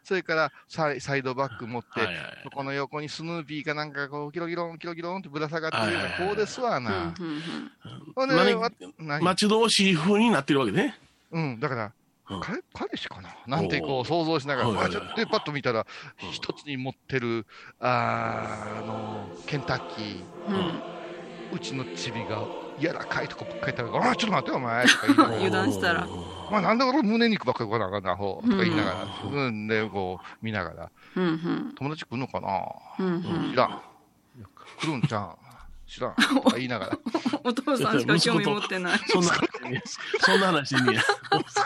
[0.04, 6.28] それからサイサイドバッグ持って、はいはいそこの横にスヌーピーかなんかこう、キロギロン、キロギロンってぶら下がってるようなはいはいはい。
[6.30, 6.92] こうですわうんな。
[6.92, 7.42] うん。
[8.16, 9.24] ほんで何わ何？
[9.24, 11.00] 待ち遠しい風になってるわけね。
[11.32, 11.94] うん、だから、うん
[12.42, 13.30] 彼彼氏かな？
[13.58, 15.86] なんてこう想像しながら、はいはいはいあちょっとでパッと見たら、
[16.32, 17.46] 一つに持ってる、
[17.80, 20.82] あーあの、ケンタッキー、うん。
[21.52, 22.48] うちのチビが
[22.80, 24.86] 柔らかいとこばっかり食べたら、あちょっと待ってよ、お前。
[24.88, 25.36] とか言いながら。
[25.38, 26.08] 油断したら。
[26.50, 28.04] お前なんで俺胸肉ばっかり食わなあかん。
[28.04, 31.74] な、アホとか言いながら、ううん、で、こう、見ながら、うんうん。
[31.76, 33.06] 友達来るのかな？
[33.06, 33.52] うんうん。
[33.52, 33.82] 知らん。
[34.80, 35.36] 来るんちゃん。
[35.94, 36.16] 知らん。
[36.16, 36.98] とか言いながら。
[37.46, 39.00] お父さんしか興味持ってない。
[39.08, 39.84] そんな話ね、
[40.22, 40.82] そんな話に、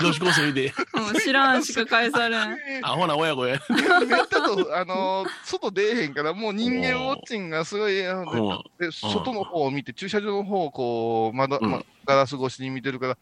[0.02, 2.58] 女子高生見て、うん知らんしか返されん。
[2.84, 3.58] アホな親子や。
[3.70, 13.18] めったと、あのー外出えへんから、もう人間ウォッチングがすごい、あのうんで外の方を見て、駐車場の方をこう、窓、うんまガラス越しに見てるから、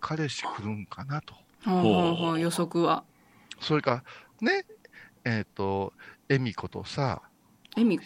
[0.00, 1.34] 彼氏来るんかなと。
[1.64, 3.04] ほうほ予測は。
[3.60, 4.02] それか、
[4.40, 4.64] ね、
[5.24, 5.92] えっ、と、
[6.28, 7.22] 恵美子とさ。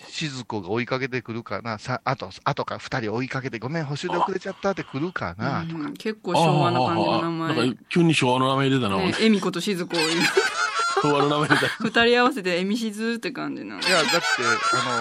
[0.09, 5.83] 静子が追いかけてくるかな、さあと、あとか二人追いかけて、ごめん、補修で遅れちゃったって来るかな、とか。
[5.83, 7.57] うん結構昭和な感じの名前。
[7.57, 10.11] なんか急に昭和の名前出たな、ね、えみことしずこを言う
[11.03, 11.67] 昭和の名前出た。
[11.81, 13.81] 二人合わせてえみしずって感じなの。
[13.81, 14.17] いや、だって、
[14.89, 15.01] あ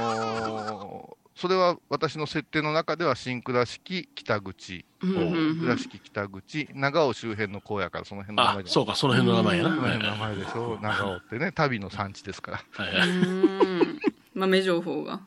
[0.72, 8.70] のーそれは私の設定の中では新倉敷北口、倉敷北口、長尾周辺の荒野からその辺の名あ前、で。
[8.70, 9.70] そうか、その辺の名前やな。
[9.76, 12.62] 名前でしょ、長尾ってね、旅の産地ですから。
[12.78, 13.10] うはいはい
[14.34, 15.22] 豆情報が。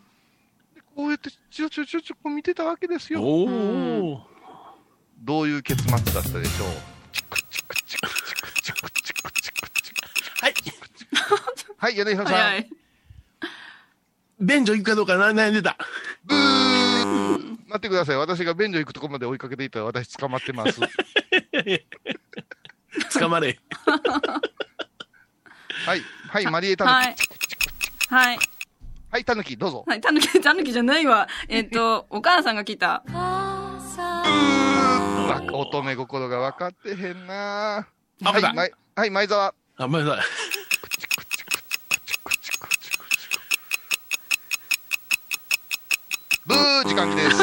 [0.95, 3.23] こうやってちょちょちょちょこう見てたわけですよ。
[3.23, 4.21] おお、
[5.19, 6.69] どういう結末だったでしょう？
[7.12, 9.33] チクチクチクチクチクチクチク
[9.83, 9.99] チク
[10.40, 10.55] はい。
[11.77, 12.37] はい、柳沢さん。
[12.37, 12.71] 早い。
[14.40, 15.77] 便所行くかどうか悩んでた。
[16.25, 17.38] ブー
[17.69, 18.16] 待ってください。
[18.16, 20.81] 私が便所行くとこまで追いかけていったら私捕まってます。
[23.19, 23.59] 捕まれ。
[25.85, 26.01] はい。
[26.29, 28.14] はい、マリエタヌキ。
[28.14, 28.29] はい。
[28.29, 28.38] はい。
[29.16, 29.83] はい、タヌキ、どうぞ。
[29.87, 30.00] はい。
[30.02, 31.26] たぬき、たぬきじゃないわ。
[31.48, 33.02] えっと、 お母さんが来た。
[33.07, 33.81] わ
[35.55, 37.87] 乙女心が分かってへんな
[38.22, 39.55] はい、まいはい、前澤。
[39.79, 40.24] あ、ごめんなさい。
[46.44, 47.42] ブー時間です。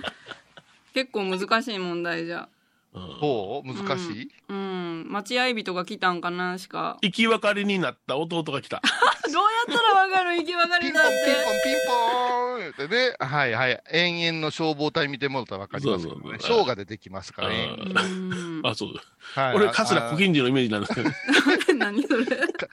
[0.94, 2.48] 結構難しい問題じゃ。
[2.96, 3.68] うんほう？
[3.86, 5.06] 難しい、うん。
[5.10, 6.96] 待合人が来たんかなしか。
[7.02, 8.80] 生き別れになった弟が来た。
[9.32, 10.36] どうやったらわかる？
[10.38, 11.16] 生き別ピンポンピンれだって。
[11.44, 13.16] ポンピンポーン言ってね。
[13.20, 13.82] はいはい。
[13.92, 16.38] 延々の消防隊見てもらったら分かりますけどそうそうね。
[16.40, 17.68] そうショーが出てきますからね。
[17.76, 18.60] うん。
[18.64, 18.90] あ、そう。
[19.34, 21.10] はい俺、桂小金治のイメージなんですけど。
[21.76, 22.24] 何それ？
[22.24, 22.66] か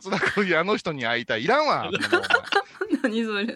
[0.00, 1.44] 桂小木あの人に会いたい。
[1.44, 1.90] いらんわ。
[3.02, 3.46] 何それ？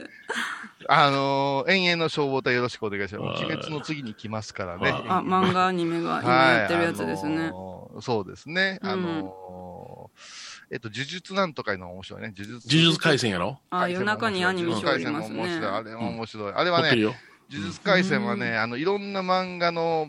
[0.89, 3.43] あのー、延々の消防隊よろしくお願いします。
[3.45, 4.91] はい鬼滅の次に来ますからね。
[4.93, 7.37] はいあ、漫画アニメが今やってるやつですね。
[7.37, 8.79] はいあのーそうですね。
[8.83, 12.33] うんあのーえっと、呪術なんとかいうのが面白いね。
[12.35, 12.67] 呪術。
[12.75, 13.59] 呪術廻戦やろ？
[13.69, 15.71] あ、夜中にアニメショーあります呪術廻戦も面白い。
[15.71, 15.91] あね。
[15.91, 16.53] れも面白い。
[16.55, 16.97] あれはね。
[16.97, 17.15] 呪
[17.51, 20.09] 術廻戦はね、あの、いろんな漫画の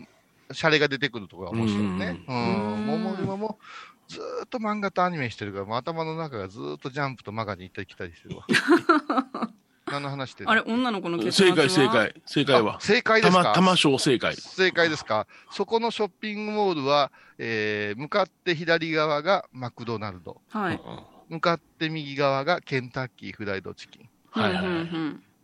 [0.52, 2.24] シャレが出てくるところが面白いね。
[2.26, 2.86] ううんん。
[2.86, 8.46] もう、もう今もう、ずーっと漫画とアニメしてるから、もう頭の中がずーっとジャンプとマガジン行ったり来たりしてるわ。
[9.94, 11.88] 何の話してるあれ、女の子の結末は正解、正。
[11.88, 12.14] 解。
[12.26, 12.76] 正解は？
[12.76, 12.80] あ。
[12.80, 13.52] 正解ですか？
[13.54, 14.36] 玉、正解。
[14.36, 15.26] 正解ですか？
[15.50, 20.40] そこのショッピングモールは、えー、向かって左側がマクドナルド。
[20.50, 20.80] はい。
[21.28, 24.08] 向かって右側がケンタッキーフライドチキン。
[24.30, 24.54] はい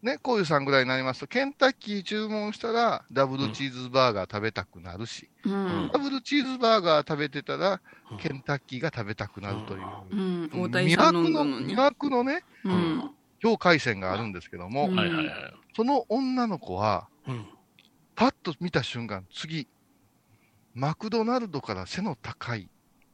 [0.02, 9.82] ね、こういうさんぐらいになりますと、ケンタッキー注文したら、ダブルチーズバーガー食べたくなるし、うんうんダブルチーズバーガー食べてたらうん、ケンタッキーが食べたくなるという。
[10.10, 10.50] うん。
[10.54, 11.78] 大谷魅さんの、んだのに魅。
[11.78, 13.10] 惑のね、うん。
[13.40, 14.88] 境界線があるんですけども。
[15.74, 17.46] その女の子は、うん。
[18.14, 19.66] パッと見た瞬間、次、
[20.74, 22.68] マクドナルドから背の高い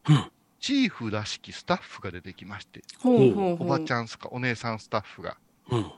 [0.08, 2.82] うん、チーフらしきスタッフが出てきまして。
[3.04, 5.36] おばちゃんすか、お姉さんスタッフが。
[5.70, 5.92] うん。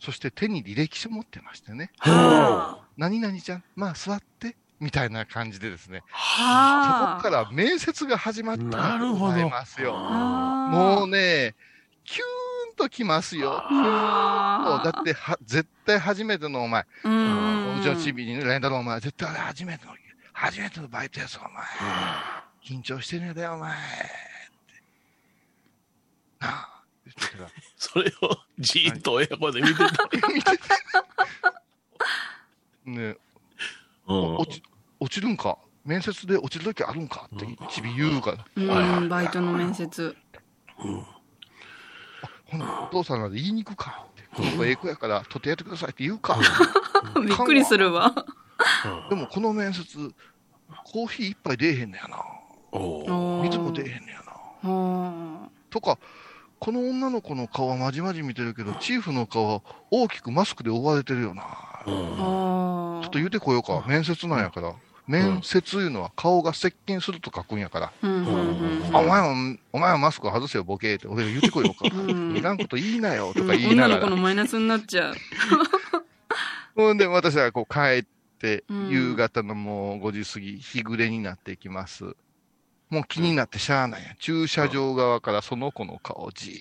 [0.00, 7.18] そして手に履歴書持ってましてね、は何々ちゃん、まあ座って、みたいな感じでですね、あ。
[7.22, 9.94] そこから面接が始まったなるほどございますよ。
[9.94, 11.54] もうね、
[12.04, 12.43] キュー
[12.74, 13.50] ンときますよ。
[13.50, 17.82] だっては、絶対初めてのお前、うん。
[17.82, 19.92] のチビにね、レンダロお前、絶対あれ初めての、
[20.32, 21.64] 初めてのバイトやぞ、お前。
[22.64, 23.72] 緊張してるんだよ、お前。
[23.72, 23.78] って
[26.40, 29.84] なあ、言ってたらそれをじーっと親子で見てた。
[30.34, 30.64] 見てて
[32.86, 33.16] ね
[34.06, 34.62] うん落ち、
[35.00, 35.58] 落ちるんか？
[35.84, 37.28] 面接で落ちる時あるんか？
[37.34, 38.44] って、ちび言うから。
[38.56, 40.16] うん、バイトの面接。
[40.76, 41.06] ほな、
[42.62, 44.22] お父さんなんで言いに行くかって。
[44.34, 46.38] この子ええ子やから、取ってやってくださいって言うか。
[47.26, 48.12] びっくりするわ。
[49.08, 50.12] でもこの面接、
[50.84, 52.18] コーヒー一杯出えへんねやな。
[53.42, 54.70] 水も出えへんねやな。
[54.70, 55.98] はとか、
[56.58, 61.42] この女の子の顔はまじまじ見てるけど、チーフの顔は大きくマスクで覆われてるよな。
[61.84, 63.84] ちょっと言うてこようか。
[63.86, 64.74] 面接なんやから。
[65.06, 67.92] 面接いうのは顔が接近すると書くんやから。
[68.02, 68.26] うん
[68.92, 71.08] お前は、お前はマスク外せよ、ボケーって。
[71.08, 71.94] 俺が言うてこようか。
[71.94, 74.22] うんいらんこと言いなよ、とうんか言いながら女の子の。
[74.22, 75.14] マイナスになっちゃう。
[76.74, 78.04] ほんで、私はこう帰っ
[78.38, 82.16] て、うん夕方のもう5時過ぎ、日暮れになっていきます。
[82.94, 84.14] もう気になってしゃあないや。
[84.20, 86.52] 駐車場側からその子の顔をじ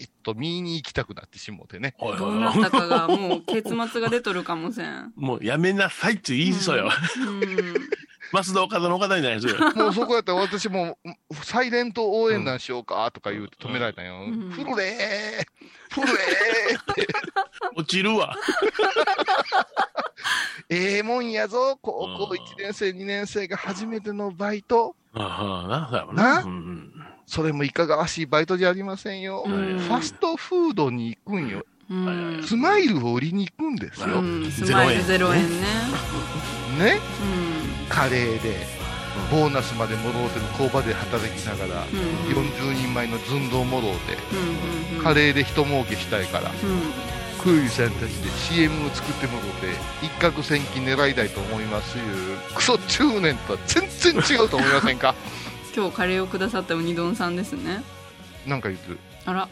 [0.00, 1.94] ーっと見に行きたくなってしもてね。
[1.98, 5.12] はいどうなったかがもう結末が出とるかもせん。
[5.16, 6.90] もうやめなさいって言いそうよ。
[7.18, 7.74] うん。
[8.32, 9.58] 増田岡田の岡田になりそうよ。
[9.76, 10.98] もうそこやったら私も、
[11.42, 14.24] サイレント応援団しようかとか言うて止められたんよ。
[14.26, 15.46] うんフルレー
[15.90, 17.06] フルレーって。
[17.76, 18.34] 落ちるわ。
[20.70, 21.78] ええもんやぞ。
[21.82, 24.96] 高校1年生、2年生が初めてのバイト。
[25.14, 26.42] ああ、な、だよなな？
[26.44, 26.92] うん
[27.26, 29.44] それもいかがわしいバイトじゃありませんよ。
[29.46, 31.64] うんファストフードに行くんよ。
[31.90, 32.42] うん。
[32.44, 34.20] スマイルを売りに行くんですよ。
[34.20, 34.50] うん。
[34.50, 35.66] スマイルゼロ円ね。
[36.78, 37.00] ね？
[37.48, 37.51] う
[37.92, 38.56] カレーで、
[39.30, 41.88] ボーナスまでもろうての工場で働きながら、ん。
[41.88, 42.48] うん。
[42.48, 44.16] 40人前の寸胴もろうて。
[45.02, 46.52] カレーで人儲けしたいから、うん。
[47.42, 49.66] クーリさんたちで CM を作ってもろうて、
[50.02, 55.14] 一攫千金狙いたいと思いますいう、クソ中年とは全然違うと思いませんか？
[55.76, 57.82] 今日カレーをくださったウニ丼さんですね。
[58.46, 58.98] なんか言ってる。
[59.26, 59.48] あら。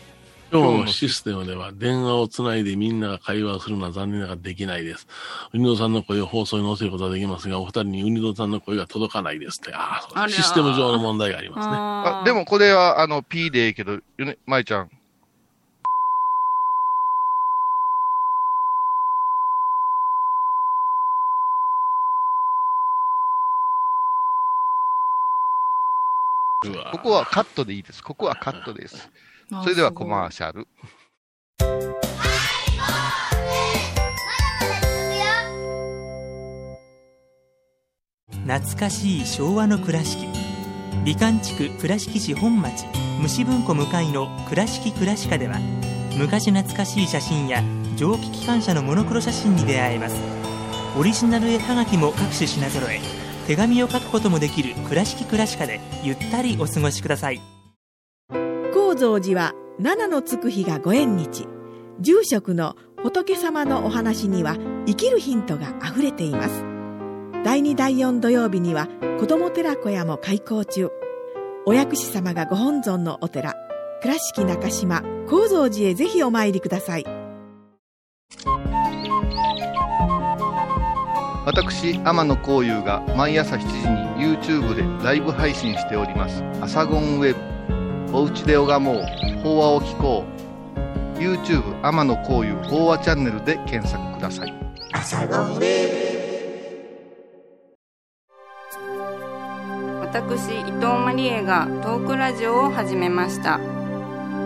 [0.52, 5.06] 今日のシステムでは電話をつないでみんなが会話をするのは残念ながらできないです。
[5.52, 9.72] ウニドさんの声を放送に載せることはできますが、お二人にウニドさんの声が届かないですって。
[9.72, 11.74] ああ、システム上の問題がありますね。
[11.76, 14.90] ああでもこれは、あの、P でいいけど、ゆね、舞ちゃん。
[26.92, 28.02] ここはカットでいいです。
[28.02, 29.10] ここはカットです。
[29.52, 30.68] あそれではコマーすシャル。
[38.46, 40.26] 懐かしい昭和の倉敷。
[41.04, 42.84] 美観地区倉敷市本町
[43.20, 45.58] 虫文庫向かいの「倉敷倉歯科」では
[46.18, 47.62] 昔懐かしい写真や
[47.96, 50.16] 蒸気機関車のモノクロ写真に出会えます。
[50.98, 53.00] オリジナル絵はがきも各種品揃え
[53.46, 57.40] 手紙を書くこともできる「倉敷倉歯科」でゆったりお過ごしください。
[57.40, 57.60] 高
[59.00, 61.48] 蔵寺は七のつく日がご縁日
[62.00, 66.64] 住職の仏様のお話には生きるヒントがあふれています
[67.42, 70.90] 第2第4土曜日には子ども寺小屋も開校中
[71.64, 73.54] お薬師様がご本尊のお寺
[74.02, 77.04] 倉敷中島・高蔵寺へぜひお参りください
[81.46, 86.44] 私、天野幸雄が毎朝7時に YouTube でライブ配信しております。
[86.60, 87.49] アサゴンウェブ。
[88.12, 89.05] おうちで拝もう。
[89.42, 90.25] 法話を聞こ
[91.16, 91.18] う。
[91.18, 94.55] YouTube 天野幸雄法話チャンネルで検索ください。
[100.12, 103.59] 私伊藤マリエがトークラジオを始めました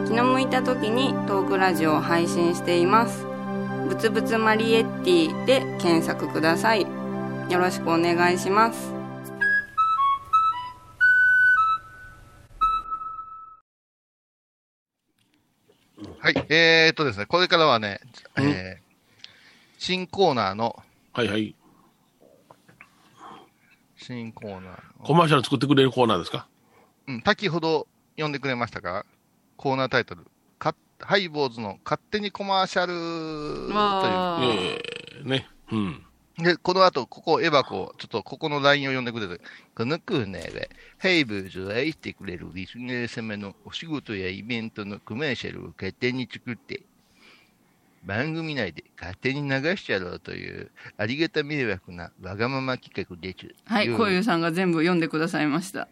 [0.06, 3.26] 気の向いた時にトークラジオを配信しています
[3.88, 6.82] ぶつぶつマリエッティで検索ください
[7.48, 8.93] よろしくお願いします
[16.24, 16.46] はい。
[16.48, 18.00] えー、っとですね、これからはね、
[18.36, 18.84] えー
[19.78, 20.82] 新コーナーの、
[21.12, 21.54] はいはい。
[23.98, 26.46] 新コーナーの、コマーシャル作ってくれるコーナーですか？
[27.08, 29.04] うん、先ほど読んでくれましたか
[29.58, 30.26] コーナータイトル。
[30.58, 34.82] かハイボーズの勝手にコマーシャルわーえ
[35.20, 35.46] えね。
[35.70, 36.02] うん。
[36.38, 39.42] で、この後、ここ、エバコ、ちょっとここの LINE を読んでくれて、
[39.74, 40.66] このコーナーは、
[40.98, 46.82] ハイボーズを愛してくれるリスナー様のお仕事やイベントのコマーシャルを勝手に作って、
[48.04, 53.54] 番組内で勝手に流しちゃろうという、ありがた迷惑なわがまま企画です。
[53.64, 55.88] はいよこういうさんが全部読んでくださいました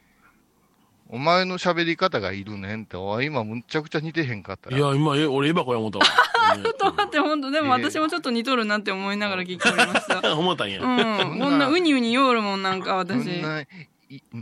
[1.13, 4.79] お前の喋り方がいるねんって、おい今むっちゃくちゃ似てへんかったら。
[4.79, 6.05] いや、今、え、俺、エバコや思ったわ。
[6.57, 6.63] ね
[6.97, 10.81] だって本当でも私もちょっと似とるなって思いながら聞きましたうん 思ったんや。
[10.83, 13.67] うんこんなウニウニよるもんなんかそ私んな、い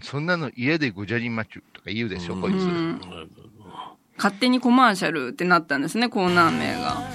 [0.02, 2.54] そんなの嫌でごじゃりまちゅとか言うでしょ、うんこいつ。
[2.54, 3.00] うん
[4.16, 7.00] 勝手にコマーシャルってなったんですねコーナー名が、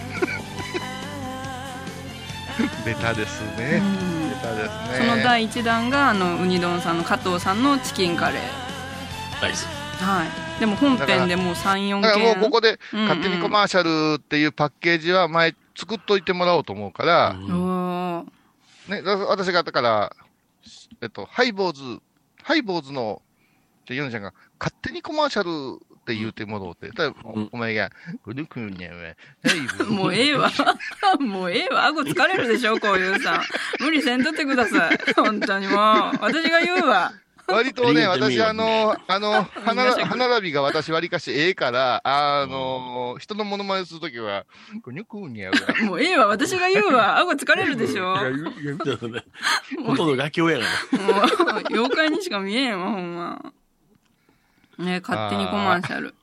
[2.83, 3.79] ベタですうね。
[3.79, 4.69] んベタです
[5.01, 5.07] ね。
[5.07, 8.64] その第1弾があのウニ丼さんの加藤さんのチキンカレー
[9.53, 18.31] はいでも本編でもう34だからもう件ここで、勝手にコマーシャルっていうパッケージは前作っといてもらおうと思うから、うん
[18.87, 20.15] ね、だ私がだから、
[21.01, 22.01] えっと、ハイボーズ、
[22.41, 23.21] ハイボーズの、
[23.81, 26.91] ってヨネちゃんが、勝手にコマーシャルっって言うてもろうて。
[26.91, 27.89] ただうんお前が、
[28.23, 28.93] この子には、
[29.43, 30.51] ヘイブもうええわ。
[31.19, 31.85] もうええわ。
[31.87, 33.41] 顎疲れるでしょ、こういうさ。
[33.79, 34.99] 無理せんとってください。
[35.15, 35.77] 本当にもう。
[36.21, 37.11] 私が言うわ。
[37.47, 44.45] 割とね、私、あの、あの、 歯並びが私割かしええから、あの、人のモノマネするときは、
[44.83, 45.51] この子には、
[45.85, 46.27] もうええわ。
[46.27, 47.19] 私が言うわ。
[47.19, 48.17] 顎疲れるでしょ。
[48.83, 49.23] ちょっとね、
[49.85, 51.03] ほとんどガキ親やから。
[51.03, 51.13] も
[51.59, 53.53] う、妖怪にしか見えんわ、ほんま。
[54.77, 56.15] ね勝手にコマーシャル。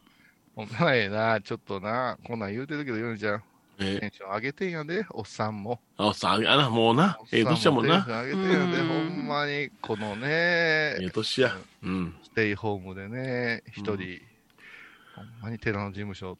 [0.55, 3.43] ほんまええな、ちょっとな、こんなん言うてるけど、ヨネちゃん、
[3.79, 5.81] えテンション上げてんやで、おっさんも。
[5.97, 8.05] あ、おっさん、あな、もうな、ええ年やもんな。
[8.07, 11.57] 上げてんやで、うんほんまに、このええね、年や。
[11.83, 12.17] うん。
[12.23, 14.21] ステイホームでね、一人、うん
[15.15, 16.39] ほんまに寺の事務所、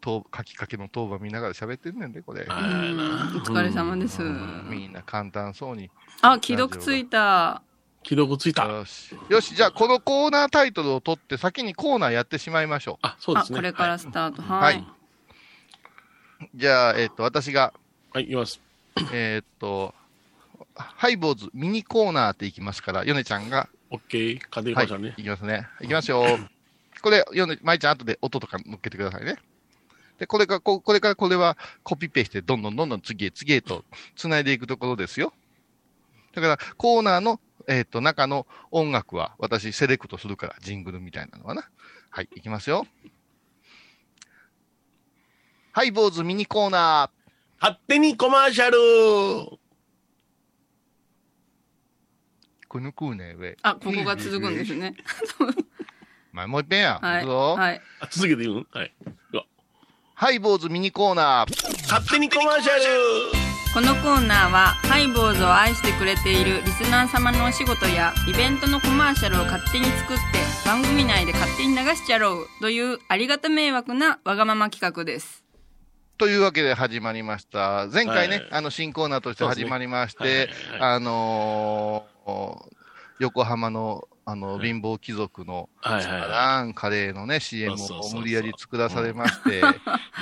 [0.00, 2.42] と書きかけの当番見ながら喋ってんねんで、これ。
[2.42, 4.22] お疲れ様です。
[4.22, 5.90] みんな簡単そうに。
[6.22, 7.62] あ、既読ついた。
[8.02, 8.64] 記録ついた。
[8.64, 9.14] よし。
[9.28, 13.58] よし、じゃあこのコーナータイトルを取って先にコーナーやってしまいましょあ、そうあ、ですね。
[13.58, 14.40] これからスタート。
[14.42, 14.86] ははい。
[16.54, 17.72] じゃあ、えっと、私が、
[18.12, 18.60] はい、いきます。
[19.12, 19.94] えっと、
[20.74, 24.40] ハイボーズミニコーナーっていきますから、ヨネちゃんが、オッケー。
[24.40, 25.14] 家庭はい、講師ね。
[25.16, 25.66] いきますね。
[25.80, 26.24] いきますよ。
[27.02, 29.36] これ、ヨネ、まいちゃん後で音とか乗っけてくださいね。
[30.18, 33.84] で、これが、ここれからこれはコピペして、どんどんどんどん次へ次へと
[34.16, 35.32] 繋いでいくところですよ。
[36.34, 41.68] だから、コーナーの、えっ、と、中の音楽は私セレクトするから、ジングルみたいなのはな。
[42.10, 42.86] はい、いきますよ。
[45.80, 47.30] ハイボーズミニコーナー。
[47.58, 48.76] 勝手にコマーシャル
[52.68, 53.54] このコーナーは。
[53.62, 54.94] あ、ここが続くんですね。
[56.32, 56.98] まあ、もう一遍や。
[57.00, 57.80] はいはい。
[57.98, 58.58] あ続けて言う？
[58.58, 58.92] んはい。
[60.12, 61.82] ハイボーズミニコーナー。
[61.84, 62.80] 勝手にコマーシャル
[63.72, 70.22] このコーナーはハイボーズを愛してくれているリスナー様のお仕事やイベントのコマーシャルを勝手に作って
[70.66, 75.39] 番組内で勝手に流しちゃろうというありがた迷惑なわがまま企画です。
[76.20, 77.86] というわけで始まりました。
[77.90, 78.48] 前回ね、はい。
[78.50, 80.28] あの、新コーナーとして始まりまして、ね。
[80.28, 80.92] はいはいはい。
[80.96, 82.70] あのー
[83.20, 87.78] 横浜の、あの、はい貧乏貴族の、はいはいはランカレーのね、CM を
[88.14, 89.62] 無理やり作らされまして、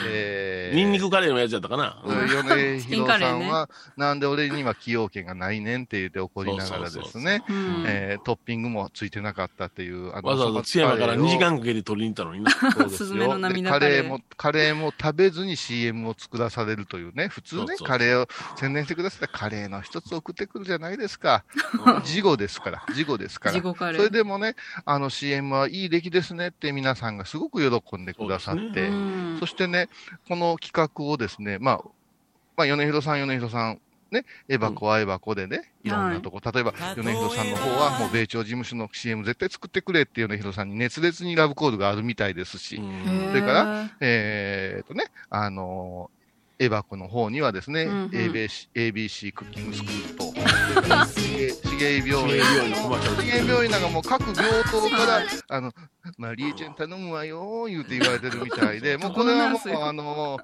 [0.08, 0.76] えい。
[0.76, 2.02] ニンニクカレーのやつやったかな。
[2.04, 12.50] 米広さんは、なんで俺には起用権がないねんって言って怒りながらですね、うんえートッピングもついてなかったっていう、あのわざわざ津山から2時間かけて取りに行ったのにな。
[12.72, 13.40] そうですスズメのよ。
[13.40, 21.44] カレーカレーも、カレーも食べずに CM を作らされるというね、普通ねカレーを宣伝してくださったらカレーの一つ送ってくるじゃないですか。
[22.04, 23.54] 事後ですから、事後ですから。
[23.54, 23.97] 地獄カレー。
[23.98, 29.88] それでもね、あの CM はいい出来ですねって皆さんがすごく喜んでくださって、そうそ,、ですうんしてね、
[30.28, 31.80] この企画をですね、まあ、
[32.56, 33.80] まあ、米広さん、米広さん、
[34.11, 42.80] ね、エバコはエバコでね、いろんなとこ、例えば、米広さんの方は、もう米朝事務所の CM 絶対作ってくれって米広さんに熱烈にラブコールがあるみたいですし、
[43.28, 46.18] それからえー、とね、あのー
[46.61, 48.08] エバコの方にはですね、うんうん。
[48.08, 50.27] ABC, ABC クッキングスクールと、
[50.82, 53.82] しげい病院、病院のコマーシャルしげい病院なん。
[53.82, 55.72] かもう各病棟から、あの、
[56.16, 56.74] マリエちゃん。
[56.74, 60.40] 頼むわよ、言うて言われてるみたいで、もうこれはもう、あの、も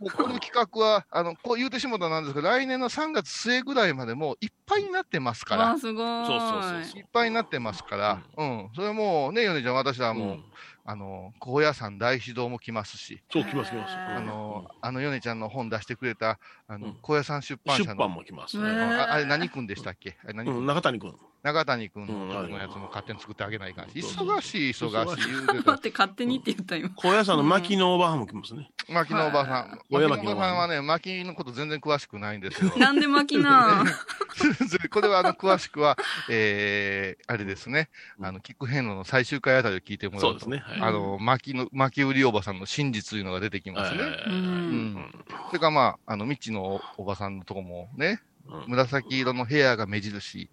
[0.00, 2.24] うこの企画は、あの、こう言うてしもたなん。
[2.24, 5.78] ですけど、来年の3月末ぐらいまでもういっぱいになってますからあ、。
[5.78, 6.26] すごい。
[6.26, 10.44] そうそうそういっぱいになってますから、うん、それはもうね、ヨネちゃん、私はもう、うん。
[10.84, 13.94] あの、高野山大指導も来ますし、そう、来ます来ます。
[13.94, 15.38] ああの、あの、ヨネちゃん。
[15.38, 16.38] の本出してくれた、
[16.70, 18.66] あのうん、高野山出版社の、出版も来ますへね。
[18.68, 20.18] ーああれ何君でしたっけ？
[20.22, 21.14] あれ何うん、君中谷君。
[21.42, 25.80] 中谷君うんののやつも勝手に作ってあげないかんし、忙しい、忙しい待たっ。
[25.80, 26.90] て、勝手にって言った今。
[26.96, 28.68] 高野山の牧野おばはんも来ますね。
[28.90, 29.52] 牧野おばさん。
[29.70, 32.72] はい牧野おばさんはね、牧のこと全然詳しくないんですよ。
[32.76, 33.84] なんで巻きな
[34.90, 35.96] これは、あの、詳しくは、
[36.28, 37.88] えー、あれですね、
[38.20, 40.58] あの、キックヘンロの最終回あたりを聞いてもらうと、そうですね。
[40.58, 40.88] はい。
[40.88, 44.02] あの、巻きの、巻き売りおばさんの真実というのが出てきますね。
[44.02, 46.57] はいはいはいはいうんそれからまあ、あの、未知の
[46.96, 50.48] おばさんのとこもね、うん紫色のヘアが目印、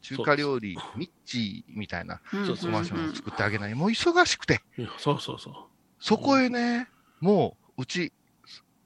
[0.00, 3.74] 中華料理、ミッチーみたいなうんそうそうコマーシャルを作ってあげない。
[3.74, 5.54] もう忙しくて、いやそうそうそう。
[6.00, 6.88] そこへね、
[7.20, 8.12] もう、うち、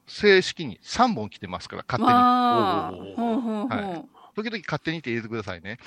[0.07, 2.15] 正式に3本来てますから、勝手に。
[2.15, 4.09] おはう。
[4.35, 5.77] 時々勝手にって入れてくださいね。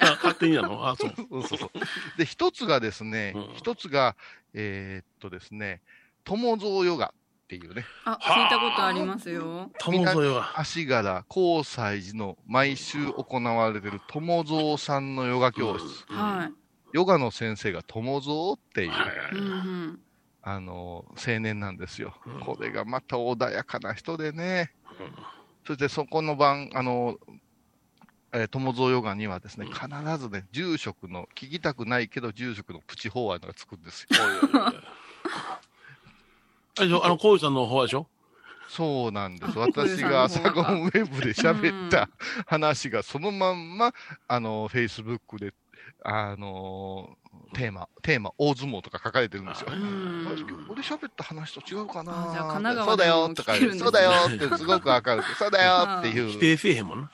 [0.00, 0.88] あ、勝手になの？
[0.88, 1.14] あ、そう。
[1.16, 1.70] そうそうそう。
[2.18, 4.16] で、一つがですねうん、一、つが、
[4.52, 5.80] えーっとですね、
[6.24, 7.12] 友蔵ヨガ
[7.44, 9.70] っていうね、あ、聞いたことありますよ。
[9.78, 10.58] 友添は。
[10.58, 16.06] 足柄、交際寺の毎週行われてる友蔵さんのヨガ教室。
[16.10, 16.50] うんは
[16.94, 19.38] ヨガの先生が友蔵っていう、はいはいい。
[19.38, 20.00] うんうん。
[20.42, 22.40] あの、青年なんですようん。
[22.40, 24.72] これがまた穏やかな人でね。
[25.00, 25.12] うん
[25.66, 27.16] そしてそこの晩、あの、
[28.32, 29.86] えー友蔵ヨガにはですね、必
[30.18, 34.08] ずね、住職の、聞きたくないけど住職のプチ法案がつくんですよ。
[36.76, 38.06] あれでしょあの、こうさんの方でしょ？
[38.68, 39.52] そうなんです。
[39.56, 42.08] あ私が朝小ゴンウェブで喋った
[42.46, 43.92] 話がそのまんま、
[44.26, 45.52] あの、Facebook で、
[46.02, 47.16] あの、
[47.52, 49.68] テーマ、テーマ、大相撲とか書かれてるんですよ。
[49.70, 50.30] うんあ
[50.72, 56.30] 俺喋った話と違うかなあじゃあ神奈川そうだよとか、そうだよってすごく明るく、そうだよっていう。
[56.32, 57.10] 否定せえへんもんな。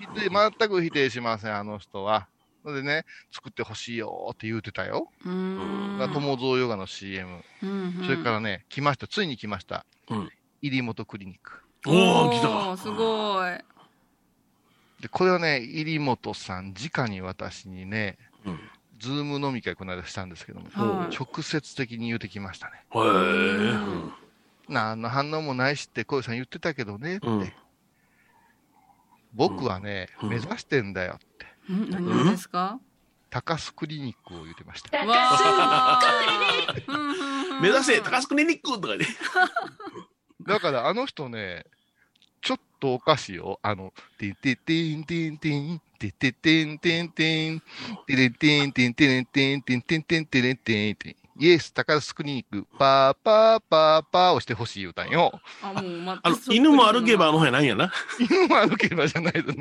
[0.59, 2.27] 全く否定しません、あの人は。
[2.65, 5.11] のでね、作ってほしいよって言うてたよ。
[5.25, 7.43] うんが友蔵ヨガの CM。
[7.63, 9.85] うんそれからね、来ました、ついに来ました。
[10.09, 10.31] うん
[10.63, 11.53] 入本クリニック。
[11.87, 12.71] おー、来たか。
[12.71, 13.53] おーすごい。
[15.01, 18.61] で、これはね、入本さん、直に私にね、うん。
[18.99, 22.85] ズーム飲み会この間したんですけども、はい直接的に言うてきましたね。
[22.95, 23.03] へえ。
[23.03, 24.13] うん
[24.69, 27.27] 何の反応もないしって、小遊さん言ってたけどねって。
[27.27, 27.53] うん
[29.33, 31.47] 僕はね、うん目指してんだよって。
[31.71, 32.79] 何ですか？
[33.31, 34.91] 高須クリニックを言ってました。
[34.91, 35.05] 高須ク
[36.27, 39.07] リニック目指せ高須クリニックとかね。
[40.47, 41.65] だからあの人ね、
[42.43, 43.61] ちょっとおかしいよ。
[43.63, 45.81] あの、てんてんてんてんてん。
[46.01, 51.17] てててんてんてん、てれてんてんててんてんてんてんててんてん。
[51.39, 55.31] イエス、高須クリニック、パーパーパーパーをしてほしい歌よ。
[55.63, 57.93] あ、もう、ま、犬も歩けばの方やないんやな。
[58.19, 59.53] 犬も歩けばじゃないの。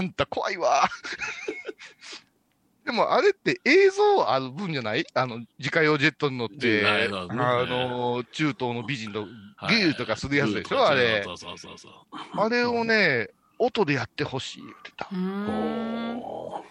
[0.00, 0.88] あんた怖いわ。
[2.86, 5.04] でもあれって映像ある分じゃない？
[5.12, 9.20] あの、自家用ジェットに乗って、はいあの、中東の美人と
[9.56, 11.22] はいギューとかするやつでしょ、あれ。
[11.22, 11.92] そうそうそうそう。
[12.40, 13.28] あれをね、
[13.58, 15.14] 音でやってほしいって言ってたう。
[15.14, 16.22] ん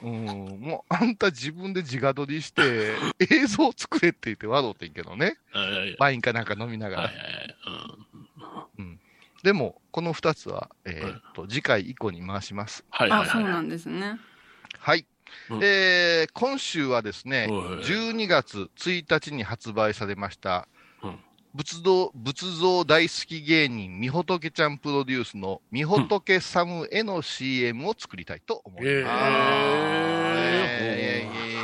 [0.01, 0.59] うん。
[0.59, 2.95] もう、あんた自分で自画撮りして、
[3.29, 5.37] 映像作れって言って笑うてんけどね。
[5.51, 5.95] はいはいはい。
[5.99, 7.03] ワインかなんか飲みながら。
[7.03, 7.55] はいはいはい。
[8.79, 8.99] うん
[9.41, 12.85] でも、この二つは、えーっと、次回以降に回します。
[12.91, 13.29] あ、はいはいはい。
[13.31, 14.17] そうなんですね。
[14.79, 15.05] はい。
[15.49, 20.69] うんえー今週はですね、はいはい12月1日に発売されました、
[21.03, 21.19] うん
[21.53, 28.87] 仏像、仏像大好き芸人、みほとけちゃんプロデュースのみほとけサムへの CM を作りたいと思います。
[28.87, 31.58] えーえーいえいえいえいえいえいえ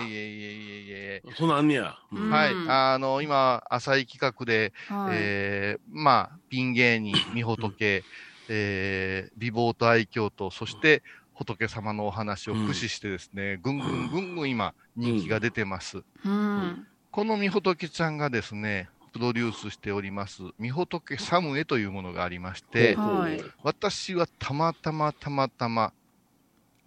[1.37, 1.97] そんなんや。
[2.11, 2.53] うんはい。
[2.67, 5.17] あの、今、浅い企画で、はい。
[5.17, 8.03] えーまあ、ピン芸人、みほとけ、
[8.47, 16.03] えー美貌と愛嬌と、そして、仏様のお話を駆使してですね、ぐんぐんぐんぐん今、人気が出てます。
[16.25, 16.87] うん。
[17.11, 25.93] このみほとけちゃんがですね、プロデュースしております、みほとけサムエというものがありまして、はい私はたまたまたまたま、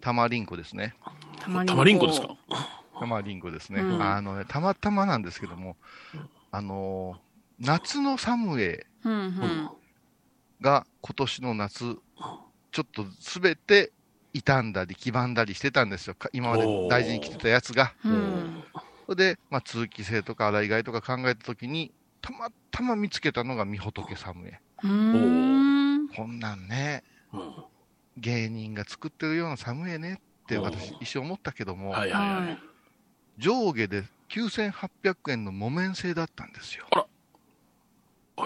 [0.01, 0.95] たまりんこですね。
[1.39, 2.35] たまたまりんこですか？
[2.99, 3.81] たまりんこですね。
[3.81, 5.77] うんあのね、たまたまなんですけども、
[6.51, 7.29] あのー
[7.59, 8.85] 夏のサムエ。
[10.61, 11.97] が今年の夏、
[12.71, 13.91] ちょっとすべて
[14.33, 16.15] 傷んだり黄ばんだりしてたんですよ。
[16.15, 17.93] か今まで大事に着てたやつが。
[18.05, 18.63] うん。
[19.05, 21.91] それで、まあ、通気性とか洗い替えとか考えたときに、
[22.21, 24.59] たまたま見つけたのがみほとけサムエ。
[24.83, 26.09] うん。
[26.15, 27.53] こんなんね、うん
[28.17, 32.35] 芸人が作ってるようなサムエねって私一瞬思ったけども、はいはいは。
[32.41, 32.57] はいい。
[33.39, 36.85] 上下で9800円の木綿製だったんですよ。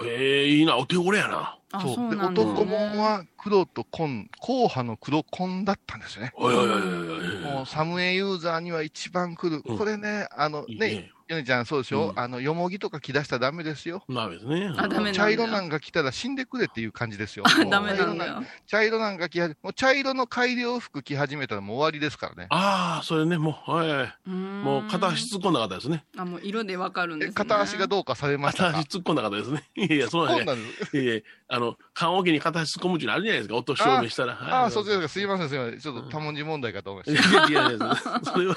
[0.04, 1.58] ええ、いいな、お手頃やな。
[1.76, 2.22] あ、そうで。
[2.22, 6.32] 男もんは黒と紺、硬派の黒紺だったんですよね。
[6.36, 9.62] おいおいおいおいおいもうサムエユーザーには一番来る。
[9.64, 11.10] うんこれね、あのね、いいね。
[11.26, 14.04] ヨネちゃんそうでしょ、うんあの、よもぎとか着出したらダメですよ。
[14.10, 14.66] ダメですね。
[14.76, 17.46] あダメなんだ茶色なんか着たら死んでくれっていう感じですよ。
[17.70, 18.42] ダメなんだよ。
[18.66, 22.46] 茶色なんか着はじもう茶色の改良服着始めたらもう終わりですからね。
[22.50, 24.28] ああ、それね、もう、はいはい。
[24.28, 26.04] ももう片足突っ込んだかったですね。
[26.18, 27.34] あ、もう色でわかるんですえね。
[27.34, 28.72] 片足がどうかされましたか？
[28.72, 29.64] 片足突っ込んだかったですね。
[29.76, 30.44] いやいや、そうなんや。
[30.44, 30.98] そうなんです。
[30.98, 31.63] いやいや、あの、
[31.94, 33.56] 棺桶に片足突っ込むっていうのあるじゃないですか。
[33.56, 34.32] 音証明したら。
[34.34, 35.02] ああ、そうですす。
[35.02, 35.08] か。
[35.08, 35.80] すいません、すいません。
[35.80, 37.38] ちょっと多文字問題かと思いまいした。
[37.38, 38.56] やいやいや、それは、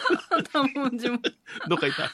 [0.52, 1.20] 多文字も。
[1.68, 2.12] どっか行った。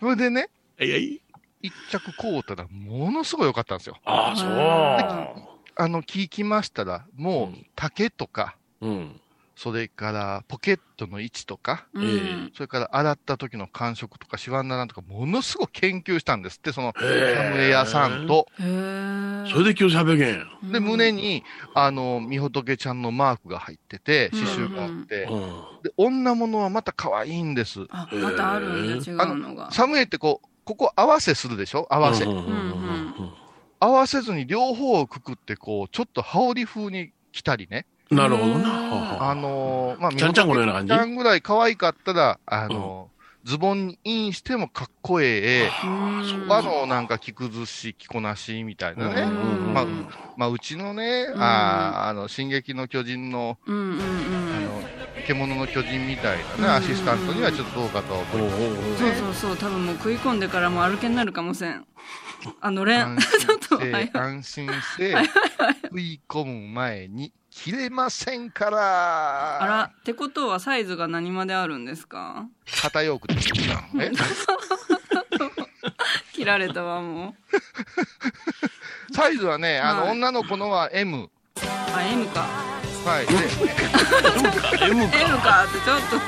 [0.00, 0.48] それでね、
[0.80, 1.20] いやいや、
[1.62, 3.96] 一着買うたらものすごい良かったんですよ。
[4.04, 8.86] ああ、そあの、聞きましたら、もう竹とか、う。
[8.86, 9.20] うん。
[9.56, 12.52] それからポケットの位置とか、うえん。
[12.54, 17.02] それから洗った時の感触とか、シワンナラとか、ものすごく研究したんですって、その、サ
[17.50, 18.46] ムエ屋さんと。
[18.58, 19.50] へえ。
[19.50, 20.22] それで9800
[20.62, 20.72] 円。
[20.72, 21.44] で、胸に、
[21.74, 25.40] あの、みほとけちゃんのマークが入ってて、うん刺繍があって、うん。
[25.82, 27.86] で、女物はまた可愛いんです。
[27.90, 29.70] あ、またあるんだ、違うのが。
[29.70, 31.86] サムエってこう、ここ合わせするでしょ？
[31.90, 32.24] 合わせ。
[32.24, 37.86] 合わせずに両方をくくって、こう、ちょっと羽織風に着たりね。
[38.10, 38.62] うんなるほどうん。
[38.62, 38.68] な。
[38.70, 39.34] はあ。
[39.34, 40.92] のーまあ、ちゃんちゃんこのような感じ？
[40.92, 49.20] ちゃんぐらい可愛かったら、あのーズボンにインしてもかっこええ、うん和のなんか着崩し、着こなしみたいなね。
[49.20, 49.26] う
[49.70, 49.86] んまあ、
[50.38, 53.98] まあ、うちのね、あーあの、進撃の巨人の、うんうんうん。
[53.98, 54.82] あの、
[55.26, 58.98] 獣の巨人みたいなね、アシスタントにはちょっとどうかとは思います。
[58.98, 59.56] そうそうそう。
[59.58, 61.84] 多分もう食い込んでからもう歩けになるかもせん。
[62.60, 63.58] あのれん安ちょっ
[64.12, 65.14] と安心せえ、
[65.88, 69.62] 食い込む前に切れませんから。
[69.62, 72.46] あらってことはサイズが何まであるんですか？
[72.82, 73.48] 片ヨークです。
[74.00, 74.10] え
[76.34, 77.34] 切られたわもう
[79.14, 81.30] サイズはね、あの、はい女の子のは M。
[81.94, 82.40] あ M か
[83.06, 83.26] はい。
[83.26, 83.34] で、
[84.90, 85.16] M か。
[85.16, 86.22] M かってちょっとうん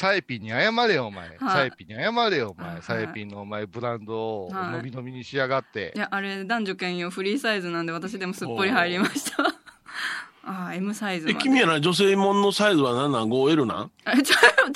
[0.00, 1.28] サエピンに謝れよ、お前。
[1.28, 1.38] はい。
[1.38, 2.72] サエピンに謝れよ、お前。
[2.72, 2.82] はい。
[2.82, 4.70] サエピンのお前、ブランドをはい。
[4.78, 5.92] 伸び伸びにしやがって。
[5.94, 5.98] い。
[5.98, 9.42] やあれ男女兼用フリーサイズなんで私でもすっぽり入りました。
[10.42, 13.90] ああ M サイズ君やな、女性もんのサイズは何なん ?5L なん？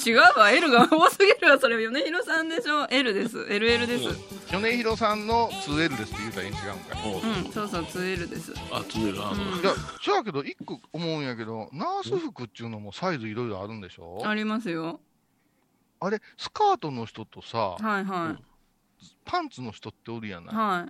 [0.06, 0.50] 違うわ。
[0.50, 3.38] L が多すぎるわそれ米広さんでしょ L です。
[3.38, 4.04] LL です。
[4.52, 7.12] 米広さんの 2L ですって言うたら違うんかい。
[7.14, 8.52] おううんそうそう 2L です。
[8.70, 9.18] あ、続ける。
[9.24, 9.70] あ、そううんいや、
[10.02, 14.22] そうやけど、一個思うんやけど、ナース服っていうのもサイズいろいろあるんでしょ？
[14.22, 15.00] ありますよ
[16.06, 18.36] あれ、スカートの人とさ、はいは
[19.24, 20.54] パンツの人っておるやない。
[20.54, 20.86] いは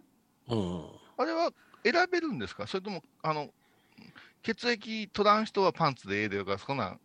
[0.48, 0.52] い。
[0.52, 0.84] うん。
[1.18, 1.50] あれは
[1.84, 2.66] 選べるんですか？
[2.66, 3.48] それとも、あの、
[4.42, 7.00] 血液取らん人はパンツでええでよか、そんなん、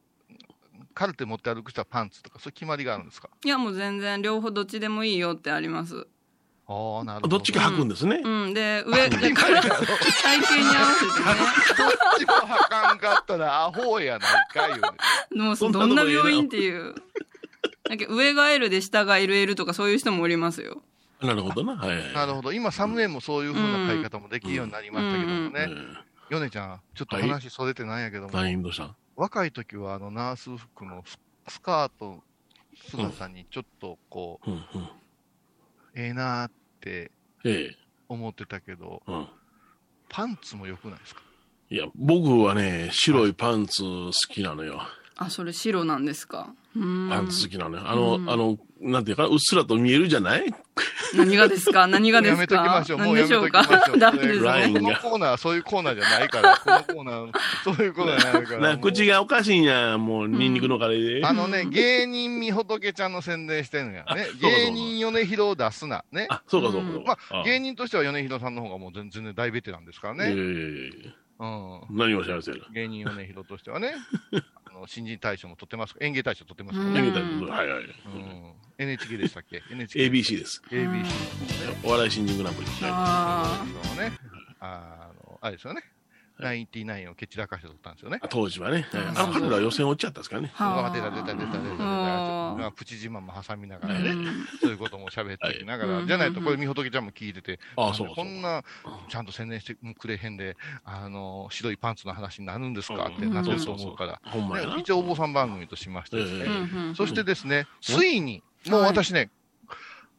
[0.94, 3.30] カルテ持って歩く人はパンツとか、そういう決まりがあるんですか？
[3.46, 6.08] いやもう全然両方どっちでもいいよってあります。
[6.68, 7.38] ああ、なるほど。
[7.38, 8.22] どっちか履くんですね。
[8.24, 8.54] うん。
[8.54, 9.62] で上だから。
[9.64, 11.36] 体型に合わせてね。
[11.80, 14.90] どっちも履かんかったらアホやないかいうね。
[15.44, 16.94] もうそんなどんな病院っていう
[17.90, 20.82] なんか上が L で下が LL とかそういう人もおりますよ
[21.22, 21.76] なるほどな。
[21.76, 22.14] はいはい。
[22.14, 22.54] なるほど。
[22.54, 25.68] 今、サムエもそういう風な買い方もできるようになりましたけどもね。
[26.30, 31.20] ヨネちゃん、ちょっと話それてないやけども、大変どうした若い時はあのナース服のス
[31.50, 32.24] スカート
[32.90, 34.64] 姿にちょっとこう、うんうん。
[35.96, 37.12] ええなーって
[37.44, 37.76] ええ。
[38.08, 39.28] 思ってたけど、うん。
[40.08, 41.22] パンツも良くないですか？
[41.70, 44.84] いや、僕はね、白いパンツ好きなのよ。
[45.22, 46.54] あそれ白なんですか？
[46.76, 47.84] うーんパンツ好きなのよ。
[47.86, 50.46] あの、うんあの、なんていうか、うっすらと見えるじゃない？
[51.16, 51.88] 何がですか？
[51.88, 52.62] 何がでやすか？
[52.62, 53.98] めときましょう、も何うやめときましょう。
[54.00, 57.32] ダメですラインねこのコーナーはそういうコーナーじゃないから、このコーナー、
[57.66, 58.60] そういうコーナーじゃないから。
[58.76, 61.26] な口がおかしいんや、もう、ニンニクのカレーで。
[61.28, 64.28] あのね、芸人みほとけちゃんの宣伝してるのやね。
[64.40, 66.06] 芸人米広を出すな。
[66.14, 66.28] ね。
[66.30, 67.22] あ、そうかそうかそうまか。
[67.42, 70.36] あ、芸人としては米広さんの方がもう全全然大ベテランですからえね。
[70.38, 71.82] えうん。
[71.92, 72.62] 何をおっしゃいますやら。
[72.74, 73.94] 芸人米広としてはね。
[74.80, 75.96] あの新人大賞も取ってます。
[76.00, 76.84] 演芸大賞取ってますか？
[76.84, 77.00] らうんね。
[77.02, 77.84] 投げたりはいはい。
[77.84, 78.54] うん。
[78.78, 80.06] NHK でしたっけ ?NHK。
[80.08, 80.62] ABC です。
[80.72, 81.06] ABC
[81.84, 82.68] お笑い新人グランプリ。
[82.68, 84.14] はあそうね。
[84.62, 85.84] あの、あれですよね。
[86.40, 88.28] ナインティナインを蹴散らかして取ったんですよねい。
[88.30, 88.88] 当時はね。
[88.94, 90.48] うんあの彼らは予選落ちちゃったんですからね。
[90.48, 92.39] 出た出た出た出た出た。
[92.60, 94.10] まあプチ自慢も挟みながらね。
[94.10, 94.26] うん。
[94.62, 97.60] そういうことも喋っておきながら、はいじゃないとこれ、みほとけちゃんも聞いてて。
[97.76, 98.64] こんな、
[99.10, 104.22] ちゃんと宣伝してくれへんで、あの、白いパンツの話になるんですかってうんなってると思うから。
[104.78, 109.30] 一応お坊さん番組としましてですね、そしてですね、ついに、もう私ね、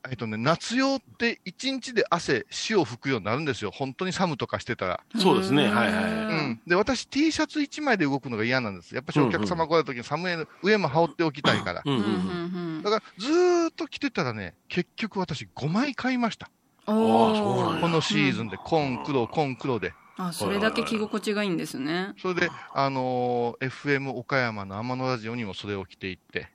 [0.09, 3.71] えっとね、夏用って一日で汗、塩吹くようになるんですよ。
[3.71, 5.01] 本当に寒とかしてたら。
[5.19, 5.69] そうですね。
[5.69, 6.05] はいはい。
[6.05, 6.17] う
[6.53, 6.61] ん。
[6.67, 8.95] で、私 T シャツ1枚で動くのが嫌なんです。
[8.95, 11.83] やっぱりお客様来た時に寒いの上も羽織っておきたいから。
[11.85, 16.49] うんうんだから、ずーっと着てたらね、結局私5枚買いました。
[16.87, 19.93] ああそうなんやこのシーズンで、紺黒、紺黒で。
[20.29, 26.49] あそれだけ着心地がいいんですねそれで、あのー FM 岡山の天野ラジオにもそれを着ていって、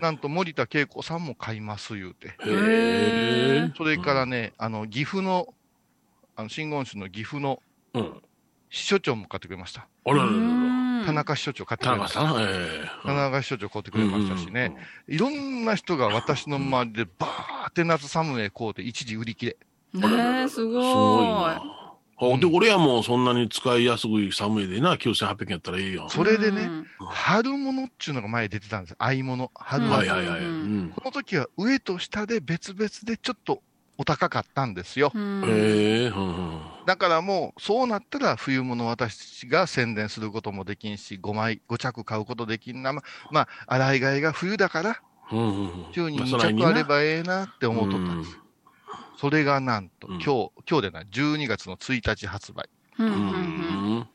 [0.00, 2.34] なんと森田恵子さんも買います言うて。
[3.76, 5.54] それからね、あの、岐阜の、
[6.36, 7.60] あの、真言宗の岐阜の
[7.94, 8.22] うん。
[8.70, 9.86] 支所長も買ってくれました。
[10.04, 10.24] あら
[11.06, 12.22] 田中支所長買ってく田れました。
[12.24, 12.42] 中さん？
[12.42, 12.88] ええ。
[13.06, 14.74] 田中支所長買ってくれましたしね。
[15.06, 19.56] いろんな人が私の周りでバーって夏寒い買うて一時売り切れ。
[19.92, 21.83] ねえすごいすごい
[22.20, 22.34] な。
[22.34, 26.08] あで、俺はもうそんなに使いやすい寒いでな、9800円やったらいいよ。
[26.08, 28.96] それでね、うん春物っていうのが前出てたんです。
[28.98, 29.50] 合物。
[29.54, 29.98] 春うん物。
[29.98, 30.40] はいはいはい。
[30.40, 30.90] ううんん。
[30.90, 33.62] この時は上と下で別々でちょっと
[33.98, 35.12] お高かったんですよ。
[35.14, 36.06] うんへえ。
[36.08, 36.60] うんうん。
[36.86, 42.92] だからもう、そうなったら冬物私が宣伝することもできんし、5枚、5着買うことできんな。
[42.92, 45.00] ままあ、洗い替えが冬だから、
[45.32, 45.92] うんうんうん。
[45.92, 48.38] 週に2まあそないに着あればええなって思っとったんです。
[49.16, 52.68] それがなんと、うん今日、今日でない、12月の1日発売。
[52.98, 53.20] うんううんん。
[53.20, 54.08] うんうん。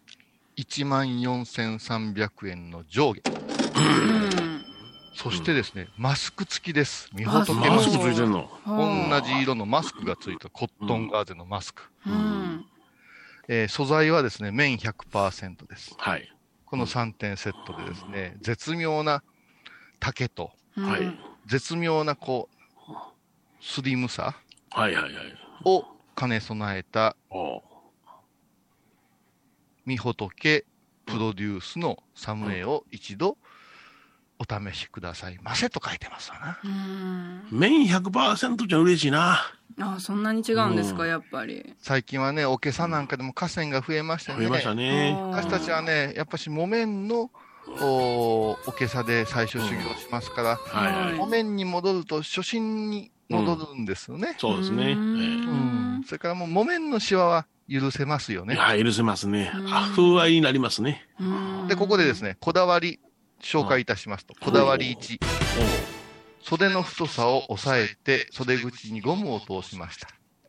[0.57, 3.21] 1万4300円の上下。
[3.29, 4.65] うん
[5.15, 7.09] そしてですね、マスク付きです。
[7.13, 8.13] みあほとけマスクマスク。
[8.13, 11.83] ついてんの同じ色のマスクがついたコットンガーゼのマスク。
[12.07, 12.65] うん
[13.49, 15.93] えー素材はですね、綿100%です。
[15.97, 16.31] はい。
[16.65, 19.21] この3点セットでですね、絶妙な
[19.99, 21.19] 丈と、うんはい。
[21.47, 22.47] 絶妙なこ
[22.87, 22.93] う、
[23.59, 24.35] スリムさ
[24.71, 25.13] はいはいはい。
[25.65, 27.15] を兼ね備えた、
[29.85, 30.65] みほとけ
[31.05, 33.37] プロデュースのサムネを一度
[34.37, 36.59] お試しくださいませと書いてますわな。
[36.63, 39.39] うん麺100%じゃ嬉しいな。
[39.81, 41.73] あそんなに違うんですか、うんやっぱり。
[41.79, 44.45] 最近はね、おけさなんかでも河川が増えましたよね。
[44.45, 45.17] 増えましたね。
[45.31, 47.31] 私たちはね、やっぱし木綿の
[47.81, 51.13] おおけさで最初修行しますから、はいはい。
[51.15, 54.35] 木綿に戻ると初心に戻るんですよね。
[54.37, 54.89] そうですね。
[54.89, 58.55] えうんうんそれからもう木綿のシワは許せますよね。
[58.55, 59.61] えはい、許せますねう。
[59.63, 61.07] んあ、風合いになりますね。
[61.19, 62.99] うんで、ここでですね、こだわり、
[63.41, 65.17] 紹介いたしますと、こだわり1、
[66.41, 70.07] 袖の太さを抑えて、袖口にゴムを通しました。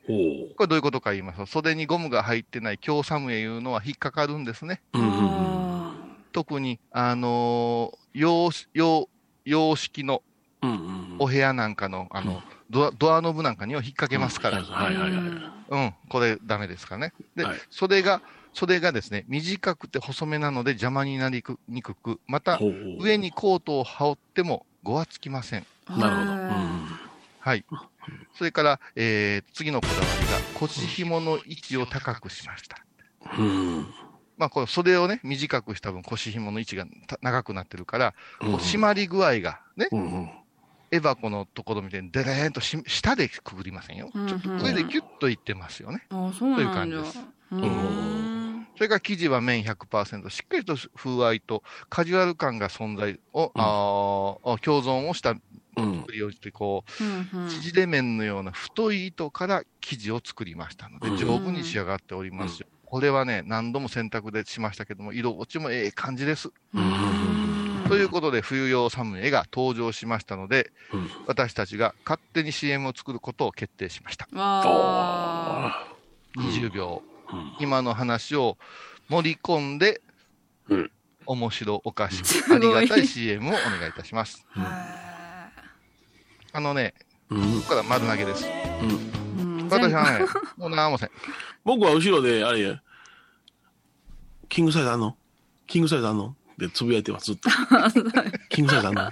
[0.08, 4.82] おおこれどういうことか言いますと、袖にゴムが入ってない強サムエいうのは引っかかるんですね。
[6.32, 9.08] 特に、あのー洋洋
[9.44, 10.22] 洋式の
[10.62, 15.20] うんうんお部屋なんかの、あの、ドアドアノブなんかには引っ掛けますから、ーはいはいはい。
[15.70, 17.12] うん、これダメですからね。
[17.36, 18.22] で、はい袖が、
[18.54, 22.58] 袖がですね、短くて細めなので邪魔になりにくく、また、
[22.98, 25.66] 上にコートを羽織ってもごわつきません。
[25.90, 26.32] うんなるほど。
[26.32, 27.10] うん
[27.40, 27.64] はい。
[28.34, 32.76] それから、えー、次のこだわりが、腰紐の位置を高くしました。
[33.38, 33.86] うん。
[34.36, 40.30] まあ、この袖をね、短くした分、腰紐の位置がた長くなってるから、こううん締まり具合が、ね、うんうん。
[40.92, 44.10] エバコのところみたいにデレーンとし下でくぐりませんよ。
[44.12, 46.04] うんうんちょっと上でキュッといってますよね。
[46.10, 47.18] あそうという感じです。
[47.52, 55.34] うんそれから生地は綿100%、しっかりと風合いとカジュアル感が存在を、あー共存をした
[55.76, 62.66] うん作りをして、こう、うんうん縮れ麺のような太い糸から生地を作りましたので、うん丈夫に仕上がっておりますよ。
[62.86, 66.50] これはね、何度も洗濯でしましたけども、色落ちもええ感じです。
[66.74, 67.49] うん
[67.90, 71.10] ということで、冬用サムネが登場しましたので、うん。
[71.26, 74.28] 私たちが勝手に CM を作ることを決定しました。
[74.32, 74.62] わ
[75.66, 75.88] あ。
[76.36, 77.02] 20秒。
[77.32, 77.56] うん。
[77.58, 78.56] 今の話を
[79.08, 80.00] 盛り込んで、
[80.68, 80.90] うん。
[81.26, 84.46] 面白おかしすく、ありがたい CM をお願いいたします。
[84.56, 84.60] へ
[86.52, 86.94] あのね、
[87.28, 87.60] うん。
[87.60, 88.46] ここから丸投げです。
[89.68, 90.26] 私はね、
[90.56, 91.10] もう何もせん。
[91.64, 92.80] 僕は後ろで、あれや、
[94.48, 95.16] キングサイズあんの？
[95.66, 96.36] キングサイズあんの？
[96.60, 97.50] でつぶやいてます、ずっと。
[98.48, 99.10] キングサイズあんの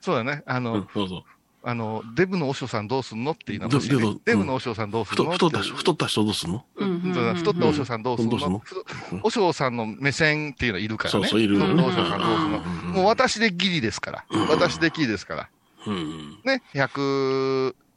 [0.00, 0.42] そうだね。
[0.46, 1.24] あの、うん、そうそう。
[1.66, 6.64] あの、デブの和尚さんどうすんのっていうのは欲しいねデブデブの和尚さんどうすん太の太った人、太った人どうすんの？
[6.76, 8.52] うんうんうんそうだ太った和尚さんどうすんどうすんの？
[8.52, 8.84] のふ
[9.24, 11.20] 和尚さんの目線っていうのはいるからね。
[11.20, 12.58] そうそういる太った和尚さんどうすんの？
[12.58, 14.24] うんもう私でギリですから。
[14.50, 15.48] 私でギリですから。
[15.86, 16.38] うん。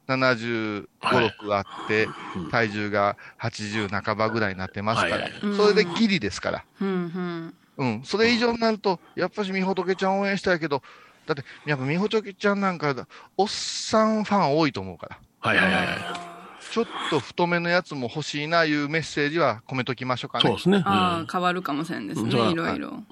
[0.07, 6.65] ね、175、はい6あって、うん体重が80半ばぐらいになってますからそれでギリですから。
[6.81, 8.01] うんうんうん。
[8.03, 10.81] それ以上になると、やっぱしみほとけちゃん応援したいけど、
[11.27, 15.19] だって、やっぱみほとけちゃんなんか、おっさんファン多いと思うから。
[15.39, 15.97] はいはいはいはい。
[16.71, 20.41] ちょっと太めのやつも欲しいないうメッセージは込めときましょうかね。
[20.43, 20.81] そうですね。
[20.85, 23.03] ああうん変わるかもしれんですねいろいろ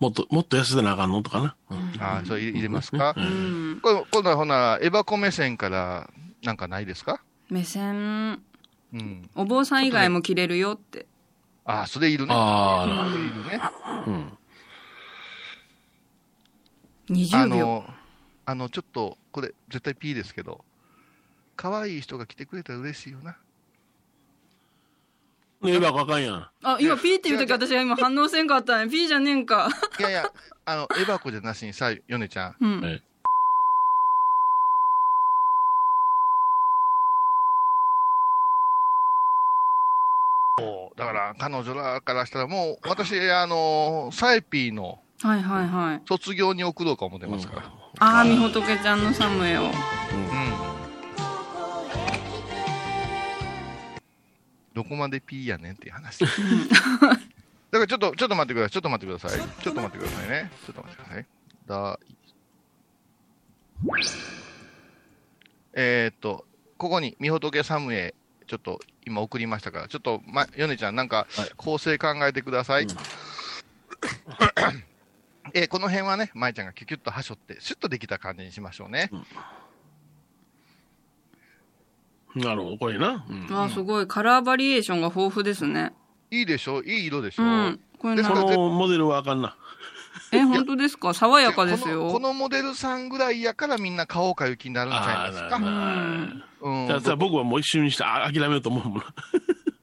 [0.00, 1.56] もっと、もっと痩せてなあかんのとかな。
[1.70, 6.10] うんああ、それ入れますか、ううんんこれ今度はほな、エバコ目線から
[6.42, 7.22] なんかないですか？
[7.50, 8.42] 目線
[8.92, 9.30] うん。
[9.34, 11.06] お坊さん以外も着れるよって
[11.64, 12.34] ああ、それいるね。
[12.34, 13.58] ああ、なるそれいるね。
[13.58, 14.12] ほど。
[14.12, 14.38] うん。
[17.10, 17.84] 20あ秒の、
[18.46, 20.64] あの、ちょっと、これ、絶対 P ですけど、
[21.56, 23.36] 可愛い人が来てくれたら嬉しいよな。
[25.62, 26.48] ねえばあかんやん。
[26.62, 29.68] あ今ピーって言う時私は今反応せんかったね ピーじゃねえんか。
[29.98, 30.32] いやいや、
[30.64, 32.80] あの、エバコじゃなしにさ、ヨネちゃん、うん。
[32.80, 33.02] はい
[40.96, 46.02] だから彼女らからしたら、もう、私、あの、サエピーのはいはいはい。
[46.06, 47.62] 卒業に送ろうか思ってますから。
[47.98, 49.62] ああみほとけちゃんのサムエを。
[49.62, 50.69] うん。
[54.74, 56.24] どこまで P やねんっていう話。
[56.24, 58.70] だからちょっと、ちょっと待ってください。
[58.72, 59.62] ちょっと待ってください。
[59.62, 60.50] ちょっと待ってくださいね。
[60.66, 61.26] ちょっと待ってください。
[61.66, 62.00] だ
[65.72, 66.44] えー、っと、
[66.78, 68.14] ここに、みほとけサムエ、
[68.46, 72.84] ちょっと今送りましたから、ちょっと、ま、ヨネちゃん、なんかはい、構成考えてください。
[72.84, 72.90] うん
[75.52, 79.10] えーこの辺はね、舞ちゃんがキュキュッとはしょって、シュッとできた感じにしましょうね。
[82.34, 83.24] なるほど、これな。
[83.28, 83.54] うん。
[83.54, 84.06] わあすごい。
[84.06, 85.92] カラーバリエーションが豊富ですね。
[86.30, 86.82] いいでしょ？
[86.82, 87.80] いい色でしょ、うん。
[87.98, 89.56] これこのモデルはあかんな。
[90.32, 91.12] え本当ですか？
[91.12, 95.56] 爽やかですこのこよのモデルさんぐらいやからみんな買おうかいう気になるんちゃいますか？
[95.56, 96.44] うん。
[96.60, 96.88] うん。
[96.88, 99.04] だから僕はもう一瞬にしてあ諦めようと思うもんな。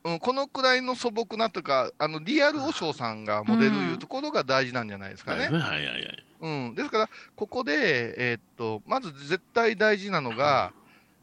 [0.06, 5.46] うん、このくらいの素朴なというか、あのリアル和尚さんがモデルいうところが大事なんじゃないですかね。
[5.46, 6.24] はいはいはいはい。
[6.40, 10.72] うん、ですから、ここで、えーっとまず絶対大事なのが、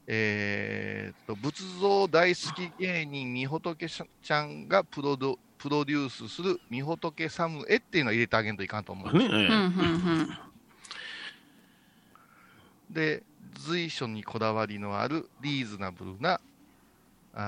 [0.06, 9.12] えー、と、仏像大好き芸人、みほとけちゃんがプロドプロデュースするみほとけサムエっていうのを入れてあげんといかんと思う。
[9.16, 9.28] ね、
[12.90, 13.22] で、
[13.54, 16.38] 随所にこだわりのあるリーズナブルな、
[17.32, 17.44] あー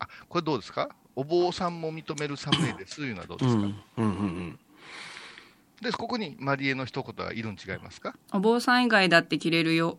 [0.00, 0.88] あ、これどうですか？
[1.14, 3.60] お坊さんも認めるサムエですいうのはどううん。
[3.62, 4.58] ですか、うん、うん、うん。
[5.82, 8.14] で、ここにマリエの一言がいるん違いますか？
[8.32, 9.98] お坊さん以外だって着れるよ。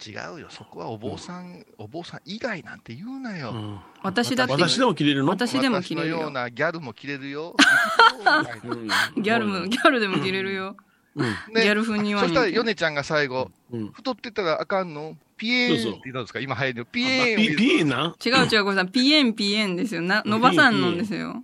[0.00, 3.50] 違うよ、そこはお坊さん、お坊さん以外なんて言うなよ。
[3.50, 4.52] うん私だって。
[4.52, 5.28] 私でも着れるの？
[5.28, 6.30] 私でも着れる私のようよ。
[6.30, 7.56] なギャルも着れるよ。
[7.56, 10.76] うんギャルも、ギャルでも着れるよ。
[11.16, 11.24] うん。
[11.24, 13.92] ねギャル風にはそしたら、ヨネちゃんが最後、うん。
[13.92, 15.16] 太ってたらあかんの？
[15.36, 16.38] ピエーンって言ったんですか？
[16.40, 20.00] 今流行りのピあエーンをピピエな違う違う、これさん、ピエンピエンですよ。
[20.00, 21.42] な、伸ばさんのんですよ。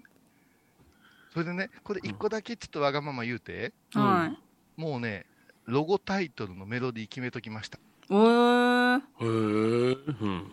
[1.34, 4.38] それでね、これ一個だけちょっとわがまま言うて、うんはい。
[4.80, 5.26] もうね、
[5.66, 7.78] ロゴタイトルのメロディー決めときました。
[8.08, 8.98] おー。
[8.98, 10.14] へえ。
[10.20, 10.52] うん。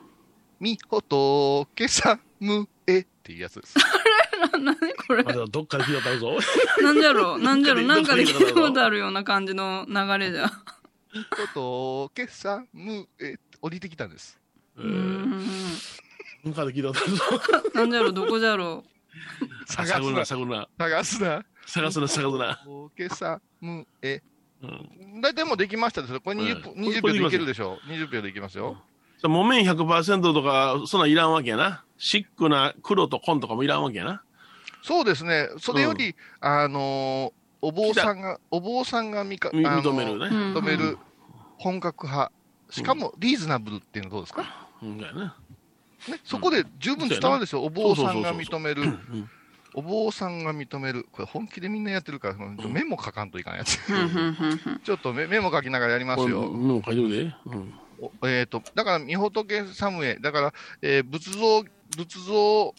[0.59, 3.75] みほとけさむえっていうやつです。
[4.53, 4.77] な、なに
[5.07, 5.23] これ？
[5.25, 5.31] あ。
[5.31, 6.37] れはどっかで聞いたことあるぞ。
[6.83, 7.39] なんじゃろう？
[7.43, 7.85] なんじゃろう？
[7.85, 10.45] なんかで聞いたことあるぞことあるような感じの流れじゃ。
[11.13, 11.23] み
[11.53, 14.39] ほとけさむえ降りてきたんです。
[14.77, 15.47] えうーん。
[16.45, 17.69] どっかで聞いたことあるぞ。
[17.75, 18.13] なんじゃろう？
[18.13, 18.85] どこじゃろ探
[19.67, 20.67] 探すな、すな、探すな。
[20.77, 21.45] 探すな。
[21.65, 22.53] 探すな、探すな。
[22.65, 24.21] ほけさむえ。
[24.61, 24.67] う
[25.17, 25.21] ん。
[25.21, 26.21] 大体もうできましたですよ。
[26.21, 28.81] これ 20, はい20秒でいけるでしょ？20秒でいきますよ。
[29.23, 31.83] 木綿100%とか、そんなんいらんわけやな。
[31.97, 34.23] シックな黒と紺とかもいらんわけやな。
[34.81, 35.49] そうですね。
[35.59, 40.25] それより、あのーお坊さんが、お坊さんがみか、認めるね。
[40.25, 40.29] う。
[40.29, 40.97] うん認める
[41.57, 42.31] 本格派。
[42.71, 45.31] しかもリーズナブルっていうのはどうですか、うん、だよね。
[46.07, 49.29] ね、そこで十分伝わるでしょ、お坊さんが認めるう、ん。
[49.73, 53.79] お坊さんが認める、これ本気でみんなやってるから、メモ書かんといかんやつ。
[54.83, 56.41] ちょっとメメモ書きながらやりますよ。
[56.41, 57.35] もう書いてるで。
[57.45, 57.73] うん。
[58.21, 61.63] おえっ、と、だから、みほとけサムエ、だから、えー仏像、
[61.95, 62.75] 仏像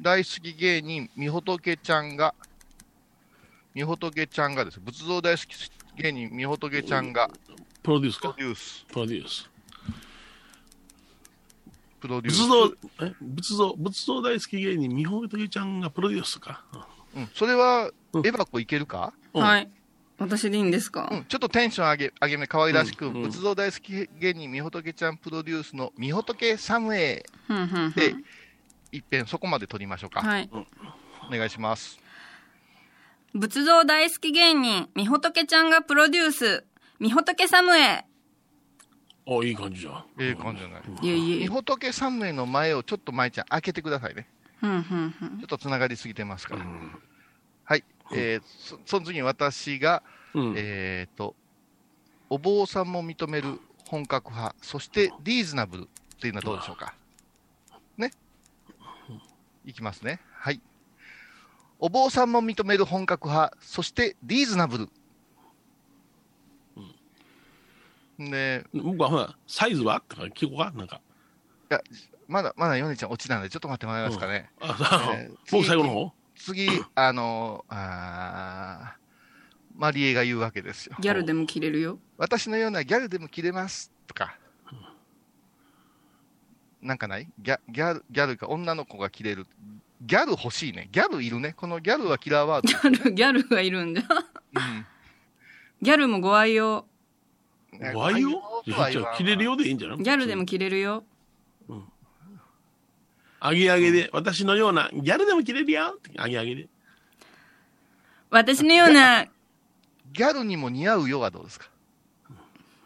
[0.00, 2.34] 大好き芸人、みほとけちゃんが、
[3.74, 5.56] みほとけちゃんがですね、仏像大好き
[6.00, 7.30] 芸人、みほとけちゃんが、
[7.82, 8.36] プロデュースプロか。
[8.38, 9.50] デュース、プロデュース。
[12.00, 12.46] プロデュース。
[12.46, 16.64] 仏像、え仏像、仏像大好き芸人、みほとけちゃんがプロデュースか。
[17.14, 19.70] うん、それは、うんエバコいけるか、うんはい。
[20.18, 21.08] 私でいいんですか？
[21.12, 28.24] うん、ちょっとテンション上げ、上げめ、可愛らしく、うんうん仏像大好き芸人、みほとけちゃんプロデュースのみほとけサムエふんふんふでん。、
[28.92, 30.22] 一遍そこまで撮りましょうか。
[30.22, 30.48] はい。
[31.28, 31.98] お願いします。
[33.34, 36.64] 仏像大好き芸人、みほとけちゃんがプロデュース、
[36.98, 38.06] みほとけサムエ。
[39.28, 40.04] おいい感じじゃん。
[40.20, 40.82] ええ感じじゃない？
[41.02, 41.38] いえいえ。
[41.40, 44.28] みほとけサムエの前をちょっと舞ちゃん開けてくださいね。
[44.62, 46.62] ちょっとつながりすぎてますから。
[46.62, 46.92] うん。
[47.64, 47.84] はい。
[48.14, 50.02] えーそその次に私が、
[50.32, 50.54] うん。
[50.56, 51.34] えっ、と、
[52.30, 55.86] お坊さんも認める本格派、そしてリーズナブルっ
[56.20, 56.94] ていうのはどうでしょうか？
[57.96, 58.12] ね？
[59.64, 60.20] いきますね。
[60.32, 60.60] はい。
[61.80, 64.88] お坊さんも認める本格派、そしてリーズナブル。
[68.18, 70.02] で、僕はほら、サイズは？
[70.08, 71.00] とか聞こうかなんか。
[72.28, 74.50] まだ、まだヨネちゃん落ちなんで、ちょっと待ってもらえますかね。
[74.60, 76.12] あ、さえー 僕最後の方？
[76.34, 79.06] 次、あの、あー
[79.78, 80.96] マリエが言うわけですよ。
[81.00, 81.98] ギャルでも着れるよ。
[82.16, 84.38] 私のようなギャルでも着れますとか、
[86.82, 87.28] なんかない？
[87.38, 89.46] ギャギャル、ギャルか女の子が着れる。
[90.02, 90.88] ギャル欲しいね。
[90.92, 91.52] ギャルいるね。
[91.56, 94.04] このギャルはキラーワー ギャル、ギャルがいるんじゃ。
[94.08, 94.60] ド。
[95.82, 96.86] ギャルもご愛用。
[97.80, 97.94] うん。
[97.96, 98.30] ワイオ
[98.64, 99.98] じゃあ切れるようでいいんじゃない？
[99.98, 101.04] ギャルでも着れるよ。
[103.38, 106.68] あげあげで、私のような、ギャルでも切れるよってあげあげで。
[108.30, 109.26] 私のような、
[110.12, 111.68] ギャルにも似合うよはどうですか？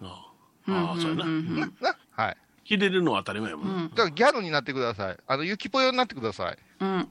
[0.02, 0.26] あ
[0.66, 1.24] うんあ、そうやな。
[1.24, 2.36] うんうんな、な、 はい。
[2.64, 5.16] 切れるのは当たり前やもんだからギャルになってください。
[5.26, 6.58] あの、ゆきぽよになってください。
[6.80, 7.08] うん。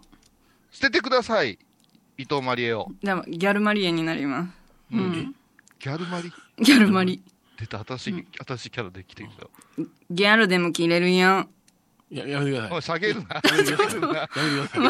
[0.71, 1.57] 捨ててください。
[2.17, 2.91] 伊藤マリエを。
[3.01, 4.49] じゃあ、ギャルマリエになります。
[4.93, 5.35] ううんん。
[5.79, 6.31] ギャルマリ？
[6.63, 7.23] ギャルマリ。
[7.59, 9.85] 出た、新しい、新しいキャラできてるよ。
[10.09, 11.47] ギャルでも着れるよ。
[12.11, 12.71] いや、やめてください。
[12.73, 13.41] おい、下げるな。
[13.41, 14.13] 下げるな。
[14.15, 14.89] やめてくだ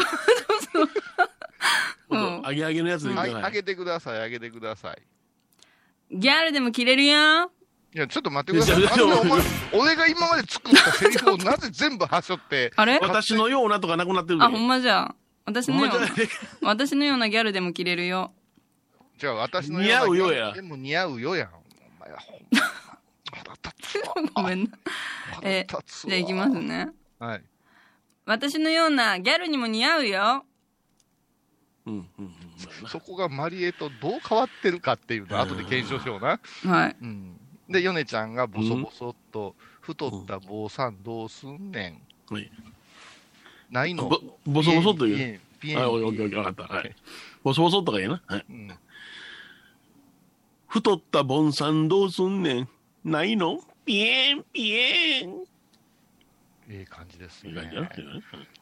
[2.10, 3.50] うんあげあげのやつでいいんはい、じゃない？
[3.52, 5.02] 上げてください、上げてください。
[6.16, 7.52] ギャルでも着れるよ。
[7.92, 9.02] いや、ちょっと待ってください。
[9.72, 12.98] 俺が今まで作ったセリフをなぜ全部はしょって、あれ？
[13.00, 14.44] 私のようなとかなくなってるで。
[14.44, 15.14] あ、ほんまじゃ。
[15.44, 16.08] 私のような。
[16.62, 18.32] 私のようなギャルでも着れるよ。
[19.18, 21.50] じゃあ私の似合うよやでも似合うよやん。
[22.10, 22.60] お前はほんま、
[23.32, 24.14] 腹立つわ。
[24.34, 24.70] ごめんな。
[25.42, 26.10] え腹立つわ。
[26.10, 26.88] じゃあ行きますね。
[27.18, 27.44] はい。
[28.26, 30.44] 私のようなギャルにも似合うよ。
[31.86, 32.88] うん、うん、うん。
[32.88, 36.38] そこがマリエとどう変わってるかっていうのを後で検証しような。
[36.64, 36.96] はい。
[37.00, 37.40] うん。
[37.68, 42.34] で、ヨネちゃんがボソボソっと、太った坊さんどうすんねん。
[42.34, 42.50] はい
[43.70, 44.08] ないの？
[44.08, 45.16] ぼ、ボソボソっと言う。
[45.16, 46.74] ピエンピエンはい、オッケーオッケー、わかった。
[46.74, 46.94] はい。
[47.42, 48.22] ボソボソっとか言うな。
[48.26, 48.44] はい。
[48.48, 48.72] うん
[50.70, 52.68] 太ったボンさんどうすんねん。
[53.04, 53.58] ないの？
[53.84, 55.42] ピエン、ピエン。
[56.68, 57.92] ええ感じですいい感じやなね。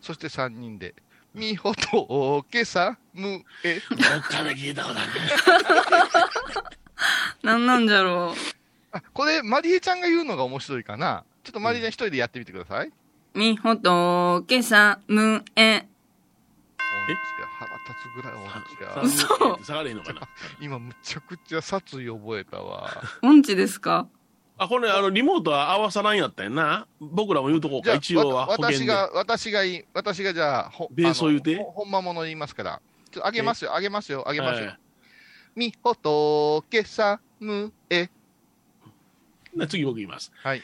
[0.00, 0.94] そして3人で、
[1.34, 3.82] みほとおけさむえ。
[3.90, 5.10] どっかで聞いたことある。
[7.46, 8.34] なんなんじゃろ
[8.90, 11.24] あ、これ、マリエちゃんが言うのが面白いかな。
[11.44, 12.88] ちょっとマリエちゃん一人でやってみてください。
[12.88, 12.92] う。
[13.38, 15.86] みほとけさむえ。
[17.10, 18.42] 音痴や腹立つぐらい音
[18.76, 19.02] 痴や。
[19.02, 20.20] 嘘下がれへんのかな？
[20.60, 23.02] 今むちゃくちゃ殺意覚えたわ。
[23.22, 24.06] 音痴ですか？
[24.60, 26.86] あ、これ、あの、リモートは合わさらんやったんやな。
[27.00, 28.74] 僕らも言うとこうか、一応はわ保険で。
[28.84, 31.56] 私が、私がいい、私がじゃあ、ほベースを言うて？
[31.56, 32.80] ほほんまもの言いますから。
[33.10, 34.66] ちょっとあげますよ、あげますよ、あげますよ。
[34.66, 34.78] はい
[35.56, 38.08] みほとけさむえ。
[39.56, 40.30] で次僕言います。
[40.36, 40.62] はい。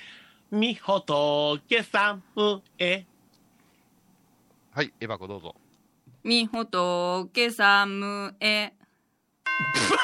[0.53, 3.05] みほとけさむえ。
[4.73, 5.57] はい、エバコどうぞ。
[6.25, 8.73] みほとけさむえ。
[9.75, 9.95] ちょ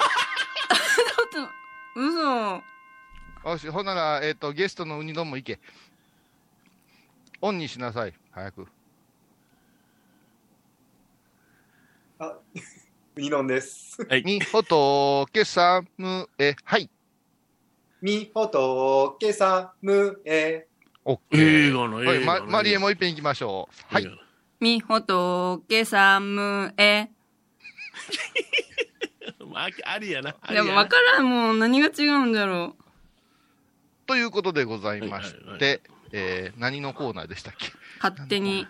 [1.25, 1.47] っ
[1.95, 3.51] と、嘘。
[3.51, 5.59] よし、ほんなら、えっ、と、ゲストのウニ丼も行け。
[7.41, 8.67] オンにしなさい、早く。
[12.19, 12.37] あ、
[13.17, 14.07] ウニ丼です。
[14.23, 16.55] みほとけさむえ。
[16.65, 16.91] はい。
[18.03, 20.67] みほとけさむえ。
[21.03, 21.69] オッケー。
[21.71, 23.95] 映画のはい、映画のま、マリエもう一遍行きましょう。
[23.95, 24.30] はい。。
[24.61, 27.09] みほとけさむえ。
[29.51, 30.37] まあ、ありやな。
[30.41, 32.77] ありでやなもわからんもう何が違うんだろ
[34.07, 35.79] ということでございましはいは
[36.13, 37.69] えー、何のコーナーでしたっけ？
[37.69, 37.71] う。
[38.03, 38.67] 勝手に。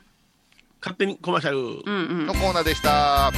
[0.80, 1.58] 勝手にコマーシャル。
[1.58, 2.34] うんうんの。
[2.34, 3.32] コーナーでした。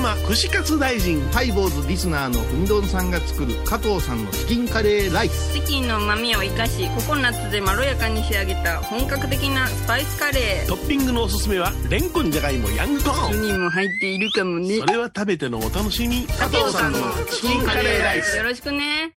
[0.00, 1.20] 浜串カツ大臣。
[1.28, 5.52] ハイボーズリスナーのうみどんさんが作る加藤さんのチキンカレーライス。
[5.52, 13.42] チキンの旨味を生かしココナッツでまろやかに仕上げた本格的なスパイスカレートッピングのおすすめは、レンコンじゃがいもヤングコーン。
[13.42, 16.26] にも入っているかもねそれは食べてのお楽しみ。
[16.26, 16.98] 加藤さんの
[17.30, 18.38] チキンカレーライス。
[18.38, 19.12] よろしくね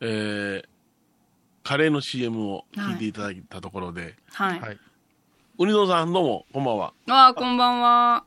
[0.00, 0.64] えー、
[1.62, 4.78] カレーの CM を聞いていただいたところで、はい、はい
[5.56, 6.92] うにどんさんどうも、こんばんは。
[7.08, 8.24] ああこんばんは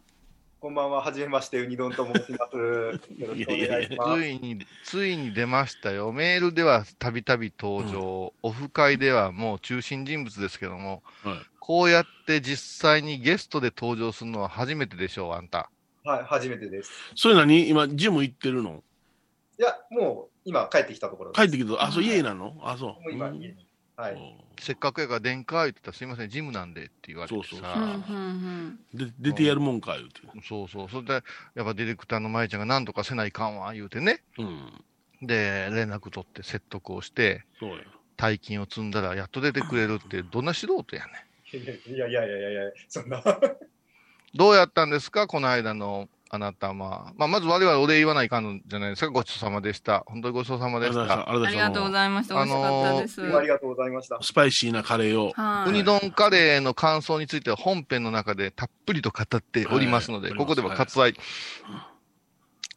[0.62, 2.58] こんばんは、はじめまして、ウニ丼と申します。
[2.58, 4.22] よろしくお願いします。
[4.22, 6.14] ついに、ついに出ましたよ。
[6.14, 15.70] メールではたびたび登場、オフ会ではもう中心人物ですけども、はいこうやって実際にゲストで登場するのは初めてでしょう、あんた。
[16.06, 16.90] はい、初めてです。
[17.14, 17.68] それ何？
[17.68, 18.82] 今、ジム行ってるの？
[19.60, 21.46] いや、もう今帰ってきたところです。
[21.46, 21.84] 帰ってきた。
[21.84, 22.56] あ、そう、家なの？
[22.64, 22.90] あ、そう。
[22.92, 23.67] もう今、うん家に。
[23.98, 24.38] はい。
[24.60, 27.50] せっかくやから電化言ってたらすいません、ジムなんでって言われてさ。
[27.50, 30.22] そうそう出てやるもんか、言うて。
[30.48, 30.90] そうそう。
[30.90, 31.14] それで、
[31.56, 34.22] やっぱディレクターの舞ちゃんが何とかせないかんわ、言うてね。
[34.38, 34.84] うん。
[35.24, 37.78] で、連絡取って説得をして、そうや。
[38.18, 41.28] 大金を積んだらやっと出てくれるって、どんな素人やねん。
[41.58, 43.24] いやいやいやいやいや、そんな。
[44.36, 46.74] どうやったんですかこの間のあなたは。
[46.74, 49.10] まあ、まず我々お礼言わないかんのじゃないですか。
[49.12, 50.04] ごちそうさまでした。
[50.08, 51.30] 本当にごちそうさまでした。
[51.30, 54.18] ありがとうごいざいました美味しかったです、ありがとうございました。
[54.22, 55.32] スパイシーなカレーを。
[55.32, 61.14] はいウニ丼カレーの感想については本編の中でたっぷりと語っておりますので、はいここでは割愛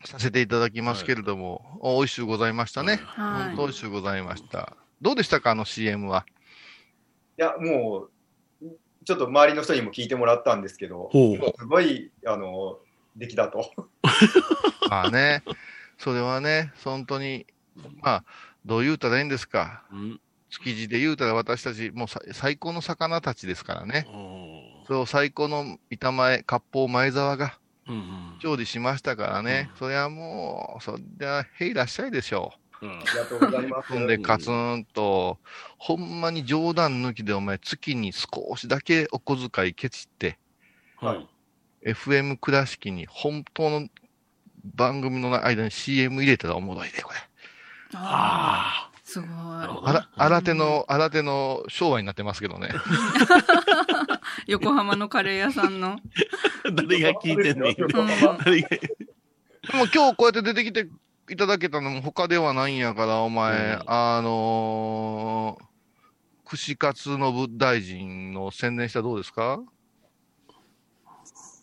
[0.05, 3.01] させていただきますけれども、お美味しゅうございましたね。
[3.03, 4.77] はい本当美味しゅうございました。
[5.03, 6.25] どうでしたかあの CM は？
[7.39, 8.09] いや、も
[8.63, 8.67] う、
[9.07, 11.11] ちょっと周りの人にも聞いてもらったんですけど、
[11.59, 12.79] すごい、あの、
[13.21, 13.71] 出来だと。
[14.89, 15.45] まあね、
[15.99, 17.47] それはね、本当に、
[18.01, 18.25] まあ、
[18.65, 19.85] どう言うたらいいんですか。
[19.93, 20.21] うん。
[20.49, 24.07] 築地で言うたら私たち、もうさ最高の魚たちですからね。
[24.09, 27.59] おそれを最高の板前、割烹前沢が
[28.41, 29.69] 調理しましたからね。
[29.73, 32.89] うんそれはもう、そりゃ、へいらっしゃいでしょうん。
[32.89, 33.95] うんありがとうございます。
[33.95, 35.39] んで、カツンと、
[35.79, 40.39] ほんまに冗談抜きでお前、月に少しだけお小遣いケチって、
[40.97, 41.29] はい。
[41.85, 43.89] FM 倉敷に本当の
[44.65, 47.19] 番組の間に CM 入れたらおもろいで、これ。
[47.95, 52.69] ああすごいあら、新手の、新手の昭和になってますけどね。
[54.47, 55.97] 横浜のカレー屋さんの、あ。
[56.73, 57.73] 誰が聞いてんねん。
[57.73, 60.87] うでも今日こうやって出てきて
[61.31, 69.61] いただけたのも他ではないんやから、お前、うんあのー、串カツの部大臣の宣伝したらどうですか？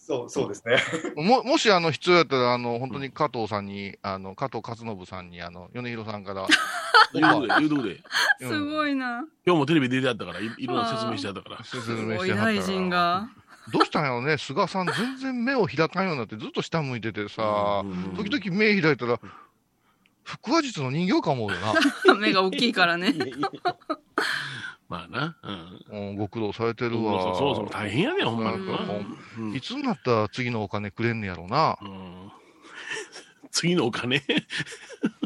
[0.08, 0.78] そう、そうですね。
[1.22, 6.48] も、もしあの必要やったら、あの、本当に加藤さんに、あの、加藤勝信さんに、あの、米広さんから、
[7.14, 8.04] 言うとくで、言うとくで。
[8.40, 11.58] すごいな今日もテレビ出てあったから、いいろんな説明してあったから。
[11.58, 13.30] 説すごい明してはったら大臣が
[13.74, 19.20] どうしたんやろね、菅さん、全然目を開かんようになって、ずっと下向いててさ、うん時々目開いたら、
[20.24, 22.16] 腹話術の人形か思うよな。
[22.16, 23.14] 目が大きいからね。
[24.90, 25.38] まあな。
[25.92, 26.10] うん。
[26.10, 27.36] うん、ご苦労されてるわ。
[27.36, 28.58] そうそう、大変やね、ほんまに。
[28.58, 29.18] うん
[29.50, 31.78] うんいつになったら次のお金くれんねやろな。
[31.82, 32.32] うん
[33.52, 34.18] 次のお金？
[34.18, 34.22] い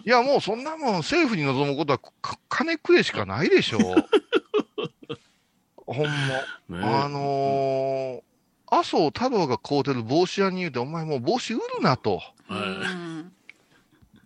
[0.05, 3.79] や、もうそんなもん、政府に望むことはか金くれしかないでしょ。
[5.85, 6.09] ほんま。
[6.09, 8.21] ねあのー、
[8.67, 12.21] 麻生太郎が買うてる帽子屋に言うて、お前もう帽子売るなと。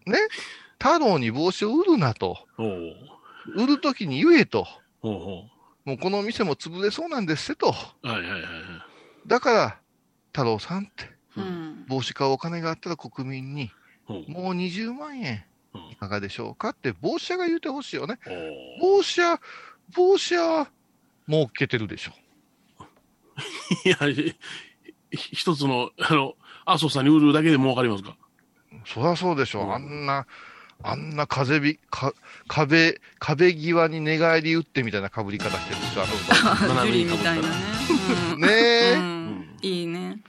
[0.06, 0.20] ね
[0.78, 2.38] 太郎に帽子を売るなと。
[3.56, 4.68] 売るときに言えと。
[5.14, 5.44] ほうほ
[5.86, 7.76] もうこの店も潰れそうなんですってと。
[8.04, 8.08] う。
[8.08, 8.52] はいはいはいはい。
[9.28, 9.80] だから、
[10.32, 13.70] 太郎さんって、うん帽子買うお金があったら国民に、
[14.08, 15.44] もう20万円
[15.74, 18.18] うんいかがでしょうかって帽子屋が言うてほしいよね。
[18.82, 19.40] 帽子屋、
[19.96, 20.68] 帽子屋、
[21.30, 22.12] 儲けてるでしょ。
[23.86, 24.36] いや、ひ
[25.12, 26.36] 一つの、あの、
[26.66, 28.18] 麻生さんに売るだけで儲かりますか？
[28.86, 29.62] そりゃそうでしょ。
[29.62, 30.26] うんあんな、
[30.84, 32.14] あんな風び、か、
[32.48, 36.86] 壁、壁際に寝返り打ってみたいな被り方してるんですよ、あの 人。
[36.86, 37.56] ジュリーみたいなね。
[38.34, 40.20] う んねえ、うんいいね。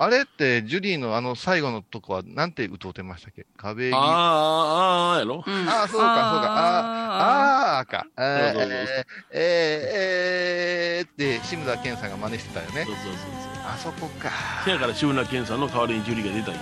[0.00, 3.44] あれって、ジュリーのあの最後のとこは、なんて歌うてましたっけ？
[3.56, 3.98] 壁際。
[3.98, 6.06] ああ、ああ、やろうんああ、そうか、そうか。
[6.06, 8.06] ああ、ああか。
[8.16, 12.94] えーそうそうそうえー、えー、って、志村けんさんが真似してたよねそう。
[12.94, 13.22] そうそうそう。
[13.66, 14.30] あそこか。
[14.64, 16.60] せやから志村けんさんの代わりにジュリーが出たんや。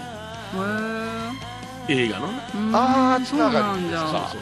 [1.45, 1.56] へ
[1.89, 2.39] 映画のね。
[2.55, 2.59] え。
[2.75, 4.01] あーそうなんそうだ。
[4.01, 4.41] そうそう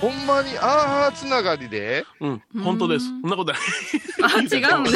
[0.00, 2.30] ほんまに、ああ、つながりで、そう。
[2.30, 2.42] うん。
[2.54, 2.62] うん。
[2.62, 3.06] 本当です。
[3.06, 3.62] そんなことない。
[4.22, 4.90] あ、違うんだ。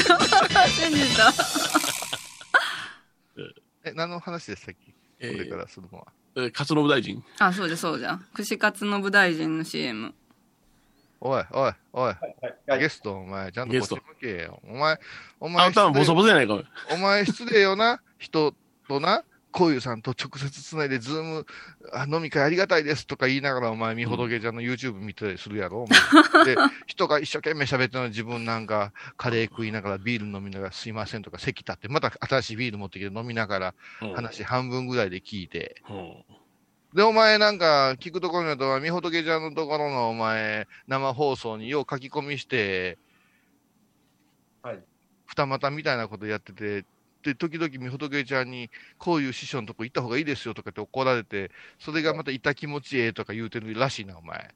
[0.69, 1.33] 信じた。
[3.85, 4.93] え、何の話でしたっけ？
[5.21, 6.07] えこれからするのは。
[6.35, 7.25] ー、えー勝信大臣。
[7.39, 8.27] あ、そうです、そうじゃん。
[8.35, 10.13] 串カツの部大臣の CM。
[11.21, 12.15] おい、おい、おい。
[12.79, 14.61] ゲスト、お前、ちゃんとこっち向けよ。
[14.69, 15.01] お前、
[15.41, 18.55] お前、あんたはボソボソやないか、お前失礼よな、人
[18.87, 19.25] とな、
[19.57, 21.47] こういうさんと直接つないで、ズーム、
[21.91, 34.13] あ飲み会ありがたいですとか言いながら、お前、みほどけちゃんの YouTube 見たりするやろ、お前 で、人が一生懸命喋ってるのに自分なんか、カレー食いながら、ビール飲みながら、すいませんとか、席立って、また新しいビール持ってきて飲みながら、うん。
[34.13, 36.25] 話半分ぐらいで聞いて、うん。
[36.95, 42.99] で、お前なんか、聞くところによると、みほとけちゃんのところのお前、生放送によう書き込みして、
[44.61, 44.83] はい。
[45.25, 46.85] 二股みたいなことやってて、
[47.27, 54.55] で、時々みほとけちゃんに、こういう師匠のとこ行った方がいいですよとかって怒られて、それがまたいた気持ちええとか言うてるらしいな、お前。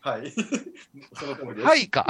[0.00, 0.32] はい。
[1.12, 1.66] その通りです。
[1.66, 2.06] はいか。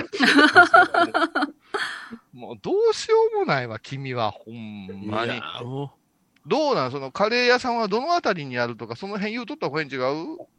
[2.32, 5.40] もうどうしようもないわ、君は、ほんまに
[6.46, 6.90] どうなん？
[6.92, 10.00] そのカレー屋さんはどのあたりにあるとか、その辺言うとった方がいいん違う？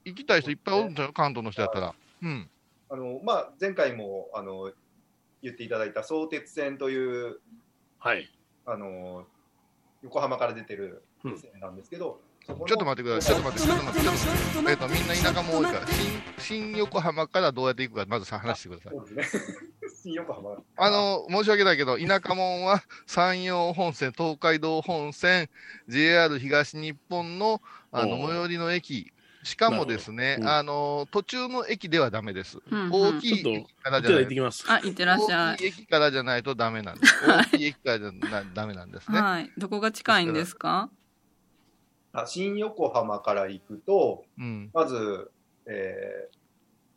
[0.05, 1.13] 行きたい人いっぱいおるんちゃう？
[1.13, 1.95] 関東の人やったら。
[2.21, 2.49] うん。
[2.89, 4.71] あの、まあ、前回も、あの、
[5.41, 6.97] 言っていただいた相鉄線とい
[7.29, 7.39] う、
[7.99, 8.29] はい。
[8.66, 9.26] あの、
[10.03, 13.36] 横浜から出てるうん線なんですけど、ちょっと待ってください。
[13.36, 14.72] ちょっと待って、ちょっと待って、ちょっと待って。
[14.72, 18.93] えっと、みんな田舎も多いから、新、新横浜からどうやって行くか、まずさ話してください。
[18.93, 19.43] そうですね。
[20.03, 20.57] 新横浜。
[20.78, 25.49] あ、の、申し訳ないけど、田舎もんは山陽本線、東海道本線、
[25.88, 32.59] JR 東日本の、あの、最寄りの駅、しかもですね、うんあの、途中の駅ではダメです。
[32.69, 34.65] うんうん大きい駅からじゃない行ってきます。
[34.71, 35.55] あ、いってらっしゃい。
[35.55, 37.13] 大きい駅からじゃないとダメなんです。
[37.27, 39.17] 大きい駅からじゃなダメなんですね。
[39.21, 39.51] はい。
[39.57, 40.89] どこが近いんですか？
[42.13, 44.69] あ新横浜から行くと、うん。
[44.73, 45.31] まず、
[45.65, 46.37] えー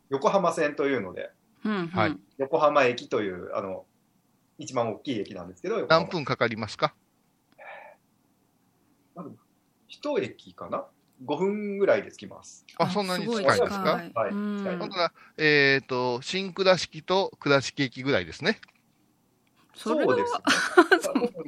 [0.09, 1.31] 横浜線というので、
[1.63, 1.87] うんうん。
[1.87, 3.85] はい横浜駅という、あの、
[4.59, 6.93] 一番大きい駅なんですけど、何分かかりますか？
[9.87, 10.85] 一駅かな？
[11.23, 12.65] ?5 分ぐらいで着きます。
[12.77, 13.67] あ、そんなに近いですか？
[14.13, 18.59] 近はいうん近い本当だ、えっ、と、新倉敷と倉敷駅ぐらいですね。
[19.75, 20.39] そうです、ね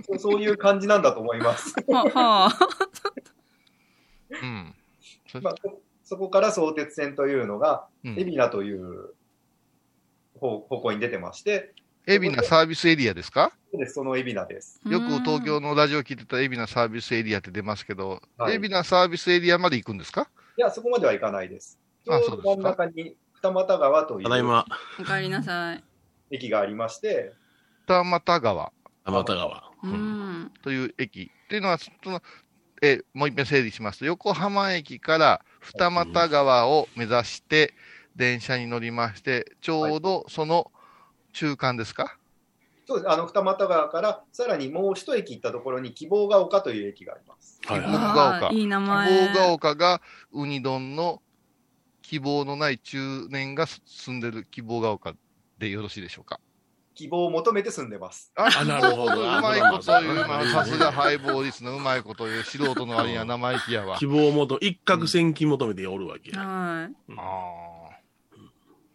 [0.08, 0.20] そう。
[0.20, 1.74] そういう感じなんだと思います。
[1.88, 2.60] ははあ。
[4.30, 4.76] うん。
[5.32, 9.14] そまあ、そそこから相鉄線というのが、うん海老名という
[10.40, 11.74] 方方向に出てまして、
[12.06, 13.52] 海老名サービスエリアですか？
[13.72, 14.80] そうですその海老名です。
[14.86, 20.30] よく東京のラジオ聞いてた海老名サービスエリアって出ますけど、はい海老名サービスエリアまで行くんですか？
[20.58, 21.78] いや、そこまでは行かないです。
[22.06, 24.66] ちょあそうど真ん中に二俣川というただいま、
[25.00, 25.84] お帰りなさい。
[26.32, 27.34] 駅がありまして、
[27.88, 28.72] 二俣川
[29.06, 29.72] 天田川。
[29.84, 30.52] ううんん。
[30.64, 32.22] という駅っていうのは、その
[32.82, 37.74] えもう一遍整理しますと、横浜駅から二俣川を目指して
[38.16, 40.72] 電車に乗りまして、ちょうどその
[41.34, 42.18] 中間ですか、
[42.88, 47.60] そうですあの二俣川からさらにもう一駅行ったところに希望が丘という駅があります。
[47.66, 49.28] はい希望はが丘いい名希前。
[49.34, 51.22] 望が丘がウニ丼の
[52.02, 55.14] 希望のない中年が住んでる希望が丘
[55.58, 56.40] でよろしいでしょうか？
[56.96, 58.32] 希望を求めて住んでます。
[58.36, 60.16] ああなるほどうまいこと言う。
[60.28, 62.44] まあさすがはハイボーリスのうまいこと言う。
[62.44, 64.08] 素人の割には生意気やわ希。
[64.08, 66.40] 望を求め、一攫千金求めておるわけや。
[66.40, 66.96] はい。
[67.18, 67.68] あ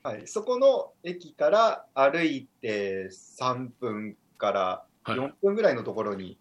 [0.03, 5.19] はい、そこの駅から歩いて3分からはい。
[5.19, 6.39] 4分ぐらいのところに、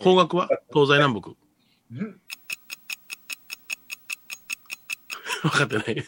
[0.00, 0.48] 方角は？
[0.72, 1.30] 東西南北？
[1.30, 1.34] ん。
[5.42, 5.96] 分かってない。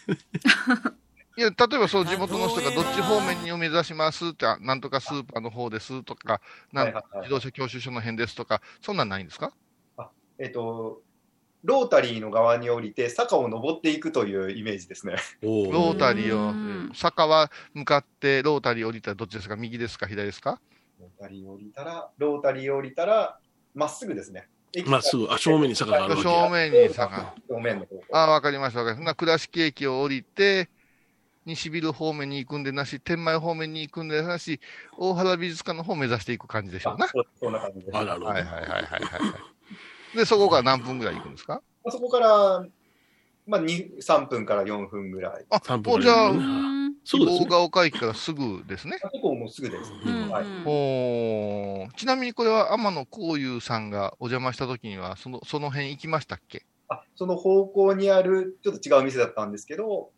[1.37, 6.41] いや、例えばそう地元の人がどっち方面にを目指しますって、あなんとかスーパーの方ですとか、
[6.73, 7.23] なんはいはいはい。
[7.23, 9.53] 自動車教習所の辺ですとか、そんなんないんですか？
[10.39, 11.03] えっと、
[11.65, 15.17] ロータリーの側に降りて坂を登っていくというイメージですね。
[15.43, 19.57] おロータリーをうん、坂は向かって、ロータリー降りたらどっちですか？
[19.57, 20.07] 右ですか？
[20.07, 20.61] 左ですか？
[21.01, 23.39] ロータリー降りたら、ロータリー降りたら、
[23.75, 24.47] まっすぐですね。
[24.77, 27.35] 駅まっすぐあ正面に坂があるわけ正面に坂。
[27.49, 29.15] 正面の方向ああ、わかりました、わかりました。
[29.15, 30.69] 倉敷駅を降りて、
[31.47, 34.61] 西ビル方面に行くんでなし、天満方面に行くんでなし、
[34.99, 37.09] 大原美術館の方を目指していく感じでしょうな。
[37.41, 37.97] そんな感じです。
[37.97, 38.27] あ、なるほど。
[38.27, 39.54] はいはいはいはいはい。
[40.15, 41.61] で、そこから何分ぐらい行くんですか？
[41.87, 42.67] あそこから、
[43.47, 45.47] まあ、2 3分から4分ぐらい。
[45.51, 46.33] あ、3分じゃあ。
[47.07, 48.99] 大ヶ丘駅からすぐですね。
[49.03, 49.93] あそこもうすぐです。
[50.07, 50.45] うんはい。
[50.65, 56.65] おーちなみにこれは天野幸雄さんがお邪魔した時には、その、その辺行きましたっけ？
[56.89, 60.13] あその方向にある、ちょっと違う店だったんですけど、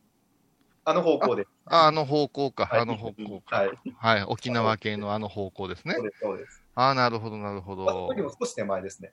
[0.84, 1.47] あの方向で。
[1.64, 3.57] あ、あの方向か、はいあの方向か。
[3.57, 3.70] はい。
[3.99, 6.05] はい、沖縄系のあの方向ですねそう。
[6.05, 6.62] です、そうです。
[6.76, 8.22] ああ、なるほど、なるほあそどこに。
[8.22, 9.12] も少し手前ですね。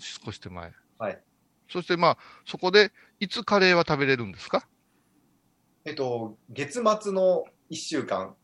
[0.00, 0.72] 少し手前。
[0.98, 1.22] はい。
[1.68, 4.66] そしてまあ、そこで、いつカレーは食べれるんですか？
[5.84, 8.34] えっと、月末の1週間。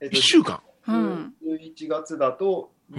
[0.00, 0.60] えっと一週間？
[0.88, 1.34] うん。
[1.44, 2.98] 11月だとうん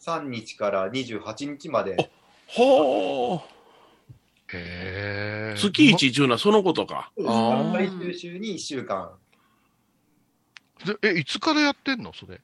[0.00, 2.10] 23日から28日まで、
[2.46, 3.42] ほ
[4.52, 5.54] へえ。
[5.56, 5.60] ー。
[5.60, 7.12] 月一中な、そのことか。
[7.16, 9.12] 毎ー週週に1週間。
[11.02, 12.12] でえ、いつからやってんの？
[12.14, 12.40] それ。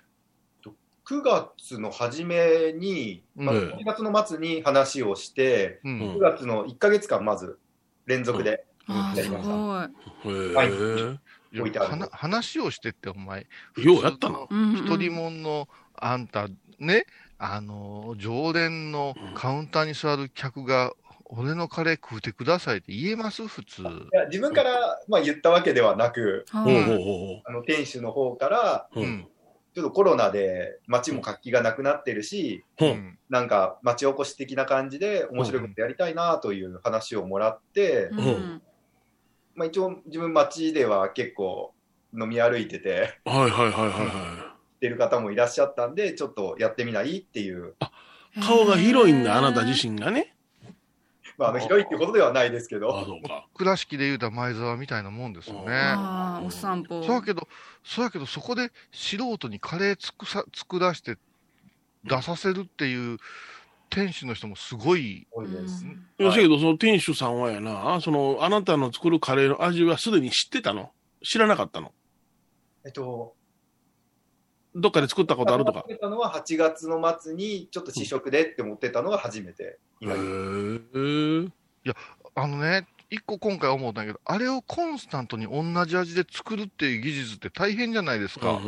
[1.08, 6.00] 9月の初めに、まあ、うん8月の末に話をして、うん。
[6.00, 7.58] うん9月の1ヶ月間まず
[8.06, 10.34] 連続で、あーすごい。
[10.34, 11.18] へー。
[11.52, 13.46] いや置いてある話話をしてって、お前。
[13.76, 14.40] ようやったな。
[14.50, 16.48] うんうん一人もんの、あんた、
[16.80, 17.06] ね、
[17.38, 20.92] あの、常連のカウンターに座る客が、
[21.28, 23.46] 俺のカレー食うてくださいって言えます？
[23.46, 23.82] 普通。
[23.82, 29.04] いや自分から、まあ、言ったわけではなく、うほうほあの店主の方から、うほう。
[29.04, 29.28] うん。
[29.76, 29.82] うん。
[29.82, 32.88] ちょっとコロナで街も活気がなくなってるし、ほう。
[32.90, 33.18] うん。
[33.28, 38.62] なんか町おこし的な感じで面白いことやりたいなという話をもらって、うん
[39.54, 41.72] まあ、一応自分町では結構
[42.18, 47.18] 飲み歩いてて、はいはいはいはいは知 ってる方もいらっしゃったんで、ちょっとやってみない？
[47.20, 47.74] っていう、
[48.36, 48.40] い。
[48.40, 50.35] 顔が広いんだ、あなた自身がね。
[51.38, 53.04] まあ、あの広いっていうことではないですけあ、ど。
[53.54, 55.72] 倉敷で言うたら前沢みたいなもんですよね。
[55.72, 57.02] ああ、お散歩。
[57.02, 57.46] そうやけど、
[57.84, 61.16] そうやけど、そこで素人にカレーつくさ作らして
[62.04, 63.18] 出させるっていう
[63.90, 65.26] 店主の人もすごい。
[65.30, 65.84] 多いです。
[66.18, 70.90] や、せやけど、その店主さんはやな、その、あなたの作るカレーの味はすでに知ってたの？
[71.22, 71.92] 知らなかったの？
[72.84, 73.35] えっと、
[74.78, 75.88] どっかで作ったことあるとか食。
[75.88, 80.24] べたのは8月の末にちょっと試食でって思ってたのが初めてへ今です。
[80.24, 81.50] ー。
[82.34, 88.60] あのね、一個今回思ったんだけど、あれをコンスタントに同じ味で作るっていう技術って大変じゃないですか。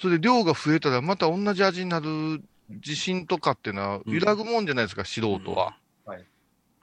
[0.00, 5.76] それで量が増えたらまた同じ味になる自信とかっていうのは揺らぐもんじゃないですか、素人は。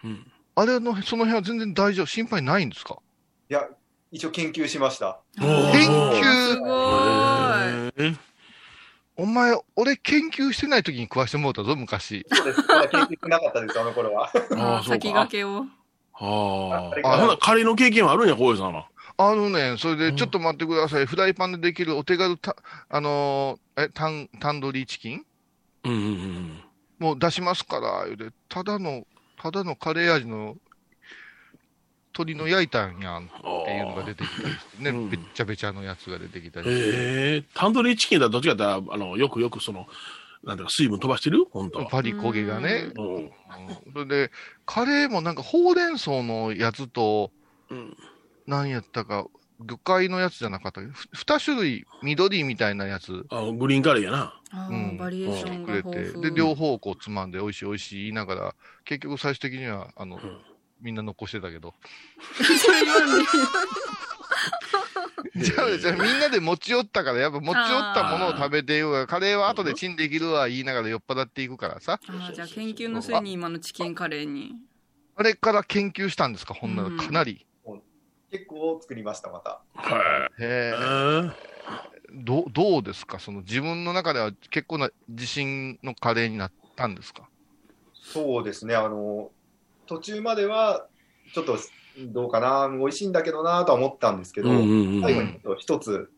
[0.04, 2.98] うんあれの、その辺は全然大丈夫、心配ないんですか？
[3.50, 3.70] いや、
[4.12, 5.20] 一応研究しました。
[5.38, 6.70] 研す究、ごい。
[6.70, 8.18] へー
[9.16, 12.26] お前、俺研究してない時に食わしてもらったぞ、昔。
[12.32, 12.62] そうです。
[12.68, 14.32] まだ研究しなかったです、あの頃は。
[14.88, 15.26] 先か。
[15.28, 15.66] 駆けを。
[16.14, 18.88] ああほなカレーの経験はあるんや、こういうさんは。
[19.18, 21.06] あのね、それで、うんちょっと待ってください。
[21.06, 22.56] フライパンでできるお手軽た、
[22.90, 25.26] あのーえ、タン、タンドリーチキン？
[25.84, 26.64] うんうんうん。
[27.00, 29.06] もう出しますから、言うて、ただの、
[29.38, 30.56] ただのカレー味の
[32.14, 33.28] 鶏の焼いたんやんっ
[33.66, 36.88] ていうのが出てきたりしてね、うんべっちゃべちゃのやつが出てきたりして。
[36.90, 39.88] へえ、タンドリーチキンだとどっちかって言ったら、あの、よくよくその、
[40.44, 41.46] なんていうか、水分飛ばしてる？
[41.52, 41.86] 本当は。
[41.86, 42.92] パリ焦げがね。
[42.98, 43.16] うん。
[43.16, 43.32] うん
[43.94, 44.32] それで、
[44.66, 47.32] カレーもなんかほうれん草のやつと、
[47.70, 47.98] うん。
[48.48, 49.28] 何やったか、
[49.60, 50.88] 魚介のやつじゃなかったけ？
[50.88, 54.40] ど、ふ二種類緑みたいなやつあグリーンカレーやな。
[54.52, 56.30] あうんーバリエーションがくれて。
[56.30, 58.56] で、両方こうつまんで、美味しい美味しい言いながら、
[58.86, 60.20] 結局最終的には、あの、ん
[60.82, 61.74] みんな残してたけど。
[65.36, 72.00] じゃあ、じゃあみんなで持ち寄ったから、やっぱ持ち寄ったものを食べてようが、カレーは後でチンできるわ言いながら酔っ払っていくからさ。
[72.08, 74.56] あーじゃあ研究の末に今のチキンカレーに。
[75.16, 77.46] あれから研究したんですか、ほんならうんかなり。
[78.32, 79.62] 結構作りました、また。
[79.76, 80.44] はい。
[80.44, 81.34] へえー
[82.12, 83.20] どどうですか？
[83.20, 87.30] その自分の中では結構な自信のカレーになったんですか？
[87.94, 89.30] そうですね、あの、
[89.90, 90.86] 途中までは、
[91.34, 91.58] ちょっと、
[91.98, 95.02] どうかな、美味しいんだけどなとは思ったんですけど、うんうんうん。
[95.02, 96.12] 最後にちょっと一つ、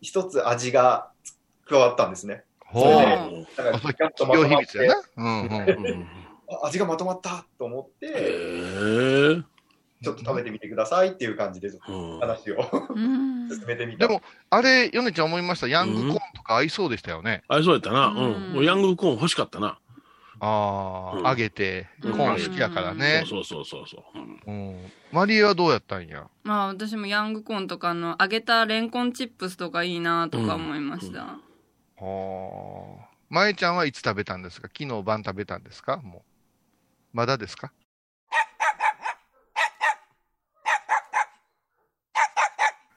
[0.00, 1.10] 一つ味が
[1.66, 2.44] 加わったんですね。
[2.60, 2.88] ほそ
[3.62, 5.02] れでかガッとまとまって密やな。
[5.16, 5.52] うんうん。
[5.52, 6.06] うん
[6.48, 9.42] あ味がまとまったと思っへて、え。
[10.04, 14.06] ちょっと食べてみてくださいっていう感じで、ちょっうんと話をうん進めてみた。
[14.06, 15.66] でも、あれ、ヨネちゃん思いました？
[15.66, 17.42] ヤングコーンとか合いそうでしたよね。
[17.48, 18.06] あ、そうやったな。
[18.08, 18.52] うんうん。
[18.52, 19.80] もうヤングコーン欲しかったな。
[20.40, 23.24] ああ、うん揚げて、コーン好きやからね。
[23.26, 24.18] そうそうそうそう。
[24.46, 24.92] うんうん。
[25.12, 26.28] マリエはどうやったんや？
[26.44, 31.38] まあ私もヤングコーンとかあの揚げたレンコンチップスとかいいなとか思いました。
[32.04, 33.06] はあ。
[33.28, 34.68] まえちゃんはいつ食べたんですか？
[34.68, 35.96] 昨日晩食べたんですか？
[35.98, 36.22] もう。
[37.12, 37.72] まだですか？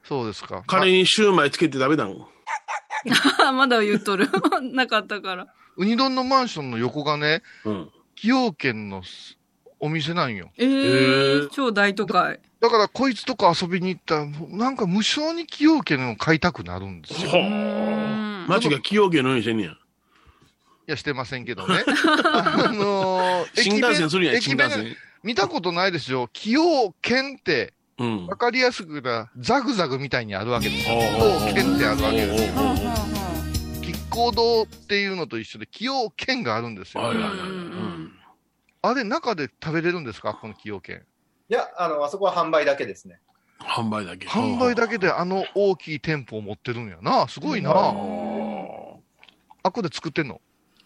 [0.03, 0.63] そうですか。
[0.65, 2.17] カレーにシューマイつけて食べたん？
[3.55, 4.27] まだ言っとる。
[4.73, 5.47] なかったから。
[5.79, 7.89] ウニ丼のマンションの横がね、うん。
[8.17, 9.37] 崎陽軒のす
[9.79, 10.51] お店なんよ。
[10.57, 12.41] えーえー超大都会。
[12.59, 17.31] だからこいつとか遊びに行ったら、なんか無償に崎陽軒を買いたくなるんですよ。
[17.31, 18.45] うはんあ。
[18.49, 19.71] 町が崎陽軒のようにしてんねや。
[19.71, 19.75] い
[20.87, 21.75] や、してませんけどね。
[21.87, 24.97] あのー新幹線するやん、駅弁新幹線。
[25.23, 26.29] 見たことないですよ。
[26.33, 28.27] 崎陽軒って、うん。
[28.27, 30.95] わかりやすく言ったら、ザグザグみたいにあるわけですよ。
[30.97, 33.08] おう崎陽軒ってあるわけですよ。
[34.19, 37.03] ほうほうほ亀甲堂っていうのと一緒で、崎陽軒があるんですよ。
[37.03, 37.39] はいはいはい。
[37.39, 37.59] ううんうん
[38.05, 38.11] ん。
[38.81, 40.33] あれ、中で食べれるんですか？
[40.33, 41.01] この崎陽軒。
[41.49, 43.21] いや、あの、あそこは販売だけですね。
[43.59, 44.27] 販売だけ。
[44.27, 47.27] 販売だけであの大きい店舗を持ってるんやな。
[47.27, 47.71] すごいな。
[47.71, 48.99] ああー
[49.63, 50.39] あこで作ってんの？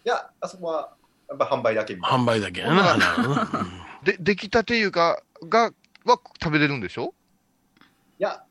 [0.04, 0.96] いや、あそこは、
[1.28, 1.94] やっぱ販売だけ。
[1.94, 2.98] 販売だけやな。
[4.02, 5.72] で、出来たていうか、が、
[6.04, 7.14] は食べれるんでしょ？
[8.18, 8.44] いや、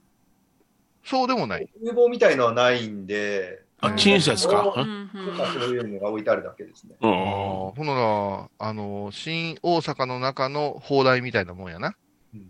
[1.03, 1.68] そうでもない。
[1.84, 4.73] 厨房みたいのはないんで、あ、チンしたやつか？
[4.76, 4.81] う。
[4.81, 6.95] うんうんうんとかそういうのが置いてあるだけですね。
[7.01, 11.95] ああ、ほんなら、あの、新大阪の中の砲台みたいなもんやな。
[12.34, 12.49] うん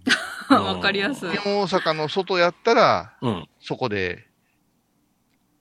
[0.50, 1.30] わかりやすい。
[1.32, 3.48] 新大阪の外やったら、うん。
[3.60, 4.28] そこで、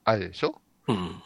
[0.05, 0.61] あれでしょ？
[0.89, 1.23] うん。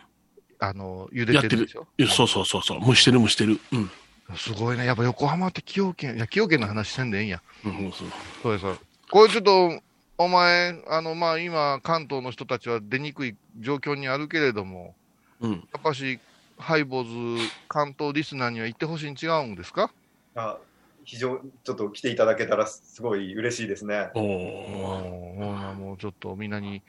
[0.58, 1.86] あの、茹でてるでしょ？
[2.08, 2.84] そうそうそうそう。
[2.84, 3.58] 蒸してる蒸してる。
[3.72, 3.90] うん。
[4.36, 4.84] すごいね。
[4.84, 7.42] やっぱ横浜って崎陽軒、いや、崎陽軒の話してんでええんや。
[7.64, 8.08] うん、そう。
[8.42, 8.62] そうです。
[8.62, 9.80] そうですこれちょっと、
[10.18, 14.94] お前、あの、まあ、今、関東の人たちは出にくい状況にあるけれども、
[15.40, 15.52] うん。
[15.52, 16.18] やっぱし、
[16.58, 19.90] ハイボーズ関東リスナーには行ってほしいに違うんですか？
[20.34, 20.56] あ
[21.04, 24.08] 非常にちょっと来ていただけたらすごい嬉しいですね。
[24.14, 25.72] おもー。
[25.72, 26.82] う、もうちょっとみんなに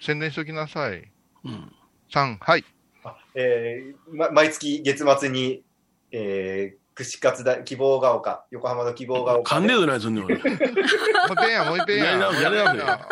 [0.00, 1.12] 宣伝しておきなさい。
[1.44, 1.72] うん。
[2.12, 2.64] 3、はい。
[3.04, 5.62] あえーま、毎月月末に、
[6.10, 10.36] えー、串カツ大希望が丘、横浜の希望が丘で噛んでるやつんねん、俺。
[10.36, 12.18] もう一遍や、もう一遍や。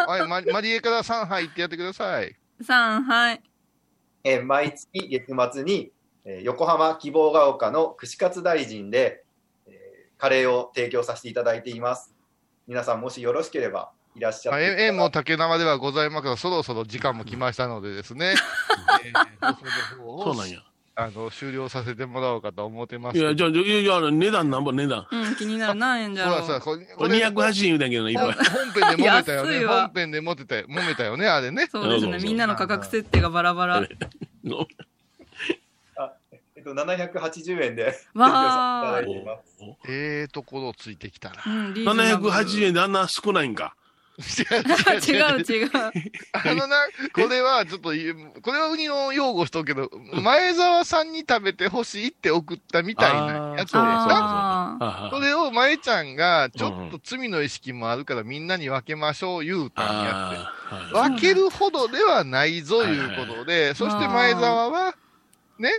[0.07, 2.37] はい、ママリエから3、はいってやってください。
[2.63, 3.43] 三はい。
[4.25, 5.91] えー毎月月末に、
[6.25, 9.25] えー横浜希望が丘の串カツ大臣で、
[9.67, 12.15] えーカレーを提供させていただいています。
[12.69, 14.67] 皆さんもしよろしければいらっしゃっまあ、て。
[14.81, 18.35] え縁も竹縄ではございますが、そろそろ時間も来ましたのでですね、
[19.05, 19.65] えー放送
[19.99, 20.61] の方をそうなんや。
[20.95, 23.19] あの終了させてもらおうかと思ってます。
[23.19, 25.07] いや、じゃあ、いや値段なんぼ値段。
[25.11, 25.79] うん、気になる。
[25.79, 26.97] 何円じゃろそうだそうだ、う。
[26.97, 28.25] これこれ280円言うたけどな、いっぱい。
[28.27, 29.67] 本本編で揉めたよね。
[29.67, 31.67] 本編で揉めたよ揉めたよね、あれね。
[31.71, 32.19] そうですね。
[32.23, 33.81] みんなの価格設定がバラバラ。
[34.45, 34.67] の
[36.55, 39.89] えっと、780円でわーさせていただいています。
[39.89, 41.43] ええところついてきたな。
[41.45, 43.75] うん、リーズナブル780円であんな少ないんか。
[44.21, 45.71] 違う違う違う。
[46.33, 46.77] あのな、
[47.15, 47.91] これはちょっと
[48.43, 49.91] これはウニを擁護しとくけど、
[50.23, 60.95] 前澤さんに食べてほしいって送ったみたいなやつをそうあーあそれを前ちゃんが、ちょっと罪の意識もあるからみんなに分けましょう言うたんやって。
[60.95, 64.95] 分けるほどではないぞいうことで、そして前澤は、
[65.59, 65.71] ね、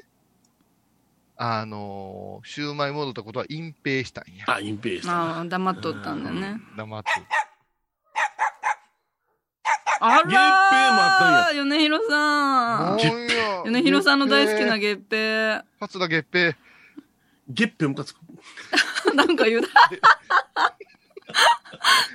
[1.38, 4.46] あのー、シューマイ戻ったことは隠蔽したんや。
[4.48, 5.08] あ、隠蔽した。
[5.08, 6.60] まあ、黙っとったんだよね。
[6.78, 7.10] 黙って。
[10.06, 12.98] あ月餅もあらー米広さん。
[13.66, 15.64] 米広さんの大好きな月餅。
[15.80, 16.56] 初田月餅。
[17.50, 18.20] 月餅ムカつく。
[19.16, 19.70] なんか言うた。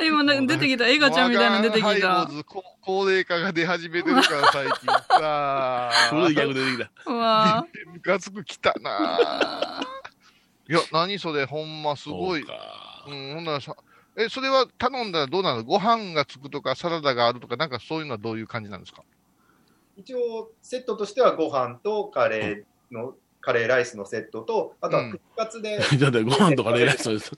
[0.05, 0.87] 今なんか出てきた。
[0.87, 5.91] エガちゃんみたいなの出てきた高高齢化が出始めてるから最近さ。
[6.11, 6.91] 古い逆出てきた。
[7.07, 9.83] うわムカつくきたな。
[10.69, 12.53] いや、何それ、ほんますごいそ
[13.11, 13.15] う。
[13.15, 13.75] ん、ほんならさ、
[14.19, 15.62] え、それは頼んだらどうなの？
[15.65, 19.05] ご飯がつくとか、サラダがあるとか、なんかそういうのはどういう感じなんですか？
[19.97, 27.31] 一応、セットとしてはご飯とカレーの、カレーライスのセットと、あとはうん串カツで、 だってご飯とかレイライスです。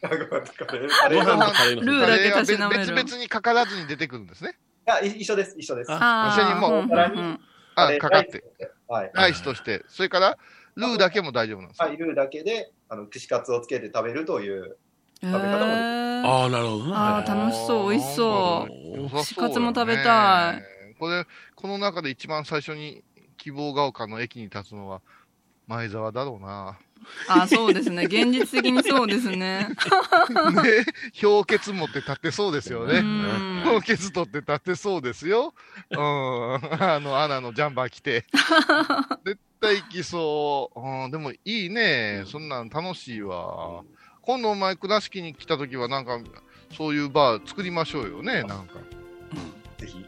[0.00, 4.56] ご飯とカレーのルーだけたしカレーはなめる別々にかからずに出てくるんですね。
[4.86, 5.88] あい一緒です、一緒です。
[5.92, 7.40] あ一緒にもううんうんうん
[7.74, 8.42] あ、カかかって。。
[8.88, 9.10] はい。
[9.12, 9.84] ライスとして。
[9.88, 10.38] それから、
[10.74, 11.84] ルーだけも大丈夫なんですか？
[11.84, 14.78] はい、ルーだけで、あの、串カツをつけて食べるという。
[15.22, 16.92] へ食べ方もできるーああ、なるほどね。
[16.94, 20.62] あー楽しそう美味しそう良さそう串カツも食べたい。
[20.98, 23.02] これ、この中で一番最初に
[23.36, 25.00] 希望が丘の駅に立つのは
[25.66, 26.78] 前澤だろうな。
[27.28, 28.04] あ、そうですね。
[28.10, 29.68] 現実的にそうですね。
[29.68, 30.84] ね、
[31.20, 33.00] 氷結持って立ってそうですようね。
[33.00, 35.54] ん氷結取って立ってそうですよ。
[35.90, 35.98] うん。
[35.98, 38.26] あの、アナのジャンバー着て。
[39.24, 40.80] 絶対行きそう。
[40.80, 42.24] うん、でもいいね。
[42.26, 43.84] そんなん楽しいわ。
[44.28, 46.20] 今度お前倉敷に来た時はなんか、
[46.76, 48.42] そういうバー作りましょうよね。
[48.42, 48.74] なんか。
[49.78, 49.96] ぜひ。
[49.96, 50.04] うん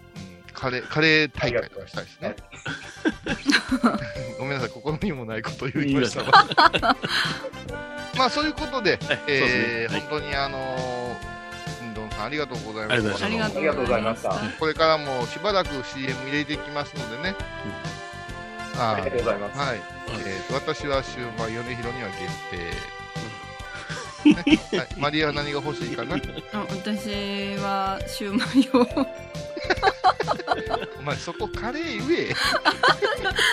[0.53, 2.37] カレー、カレー大会とかしたいですね。
[4.39, 6.47] ごめんなさい、心にもないことを言いましたわ。
[8.19, 13.25] まあ、そういうことで、はいえー本当にあのー、うんどんさんありがとうございまありがとうごす。
[13.25, 14.35] ありがとうありがとうございました。
[14.59, 17.35] これからもしばらく CM 入れていきますのでね。
[18.77, 19.59] あありがとうございます。
[19.59, 19.81] はい。
[20.09, 23.00] えーと、私はシューマイ、米広には限定。
[24.25, 24.35] ね
[24.79, 26.17] はい、マリアは何が欲しいかな？
[26.17, 26.21] あ
[26.71, 28.87] 私はシューマイを
[30.99, 32.35] お前そこカレー言え。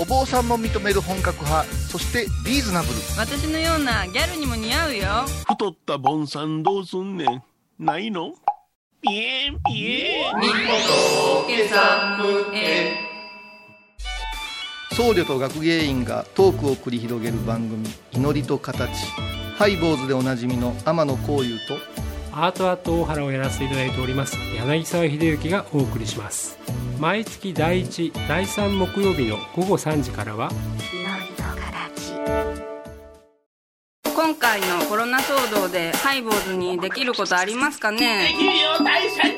[0.00, 2.94] お坊さんも認める本格派、そしてリーズナブル。
[3.18, 5.02] 私のようなギャルにも似合うよ。
[5.46, 7.42] 太ったボンさんどうすんねん。
[7.78, 8.32] ないの？
[9.02, 10.40] ピエンピエン。
[10.40, 10.52] みほ
[11.42, 12.96] とけサムへ
[14.92, 18.90] 僧侶と学芸員がトークを繰り広げる番組「祈りと形」
[19.58, 21.76] ハイボーズでおなじみの天野幸雄と
[22.42, 24.38] アートアート大原をやらせていただいております。
[24.56, 26.58] 柳沢秀幸がお送りします。
[26.98, 30.50] 毎月第1第3木曜日の午後3時からは
[34.04, 38.28] 今回のコロナ騒動でハイボーズにできることありますかね？
[38.28, 39.28] できるよ大社じ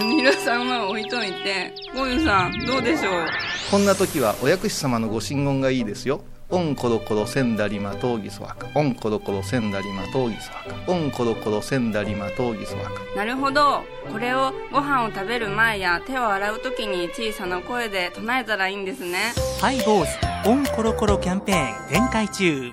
[0.00, 1.74] ゃみろさんは置いといて。
[1.94, 3.26] ゴユさんどうでしょう？
[3.70, 6.20] こんな時はお薬師様のご神言がいいですよ
[6.50, 8.66] オンコロコロセンダリマトウギソワカ。
[8.74, 10.92] オンコロコロセンダリマトウギソワカ。
[10.92, 12.92] オンコロコロセンダリマトウギソワカ。
[13.14, 13.84] なるほど。
[14.10, 19.34] これをご飯を食べる前や手を洗う時に小さな声で唱えたらいいんですね。
[19.60, 22.72] ハイボーズオンコロコロキャンペーン展開中。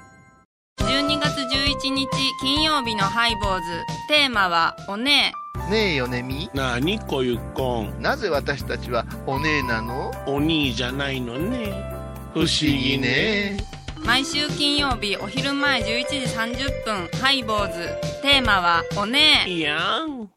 [0.79, 2.07] 12月11日
[2.39, 3.61] 金曜日のハイボーズ。
[4.07, 5.33] テーマはおね
[5.69, 6.49] ねえよねみ。
[6.53, 8.01] なにこゆっこん。
[8.01, 10.13] なぜ私たちはお姉なの？
[10.27, 11.94] お兄じゃないのね
[12.35, 13.55] 不思議ね。
[14.03, 17.87] 毎週金曜日お昼前11時30分ハイボーズ。
[18.21, 20.29] テーマはおねいやん。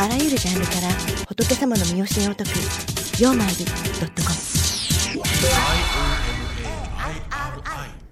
[0.00, 0.88] あらゆるジャンルから
[1.28, 2.50] 仏様の身教えを解く
[3.22, 3.54] 「曜マイル
[4.00, 4.34] ドットコム」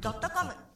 [0.00, 0.67] ドットコム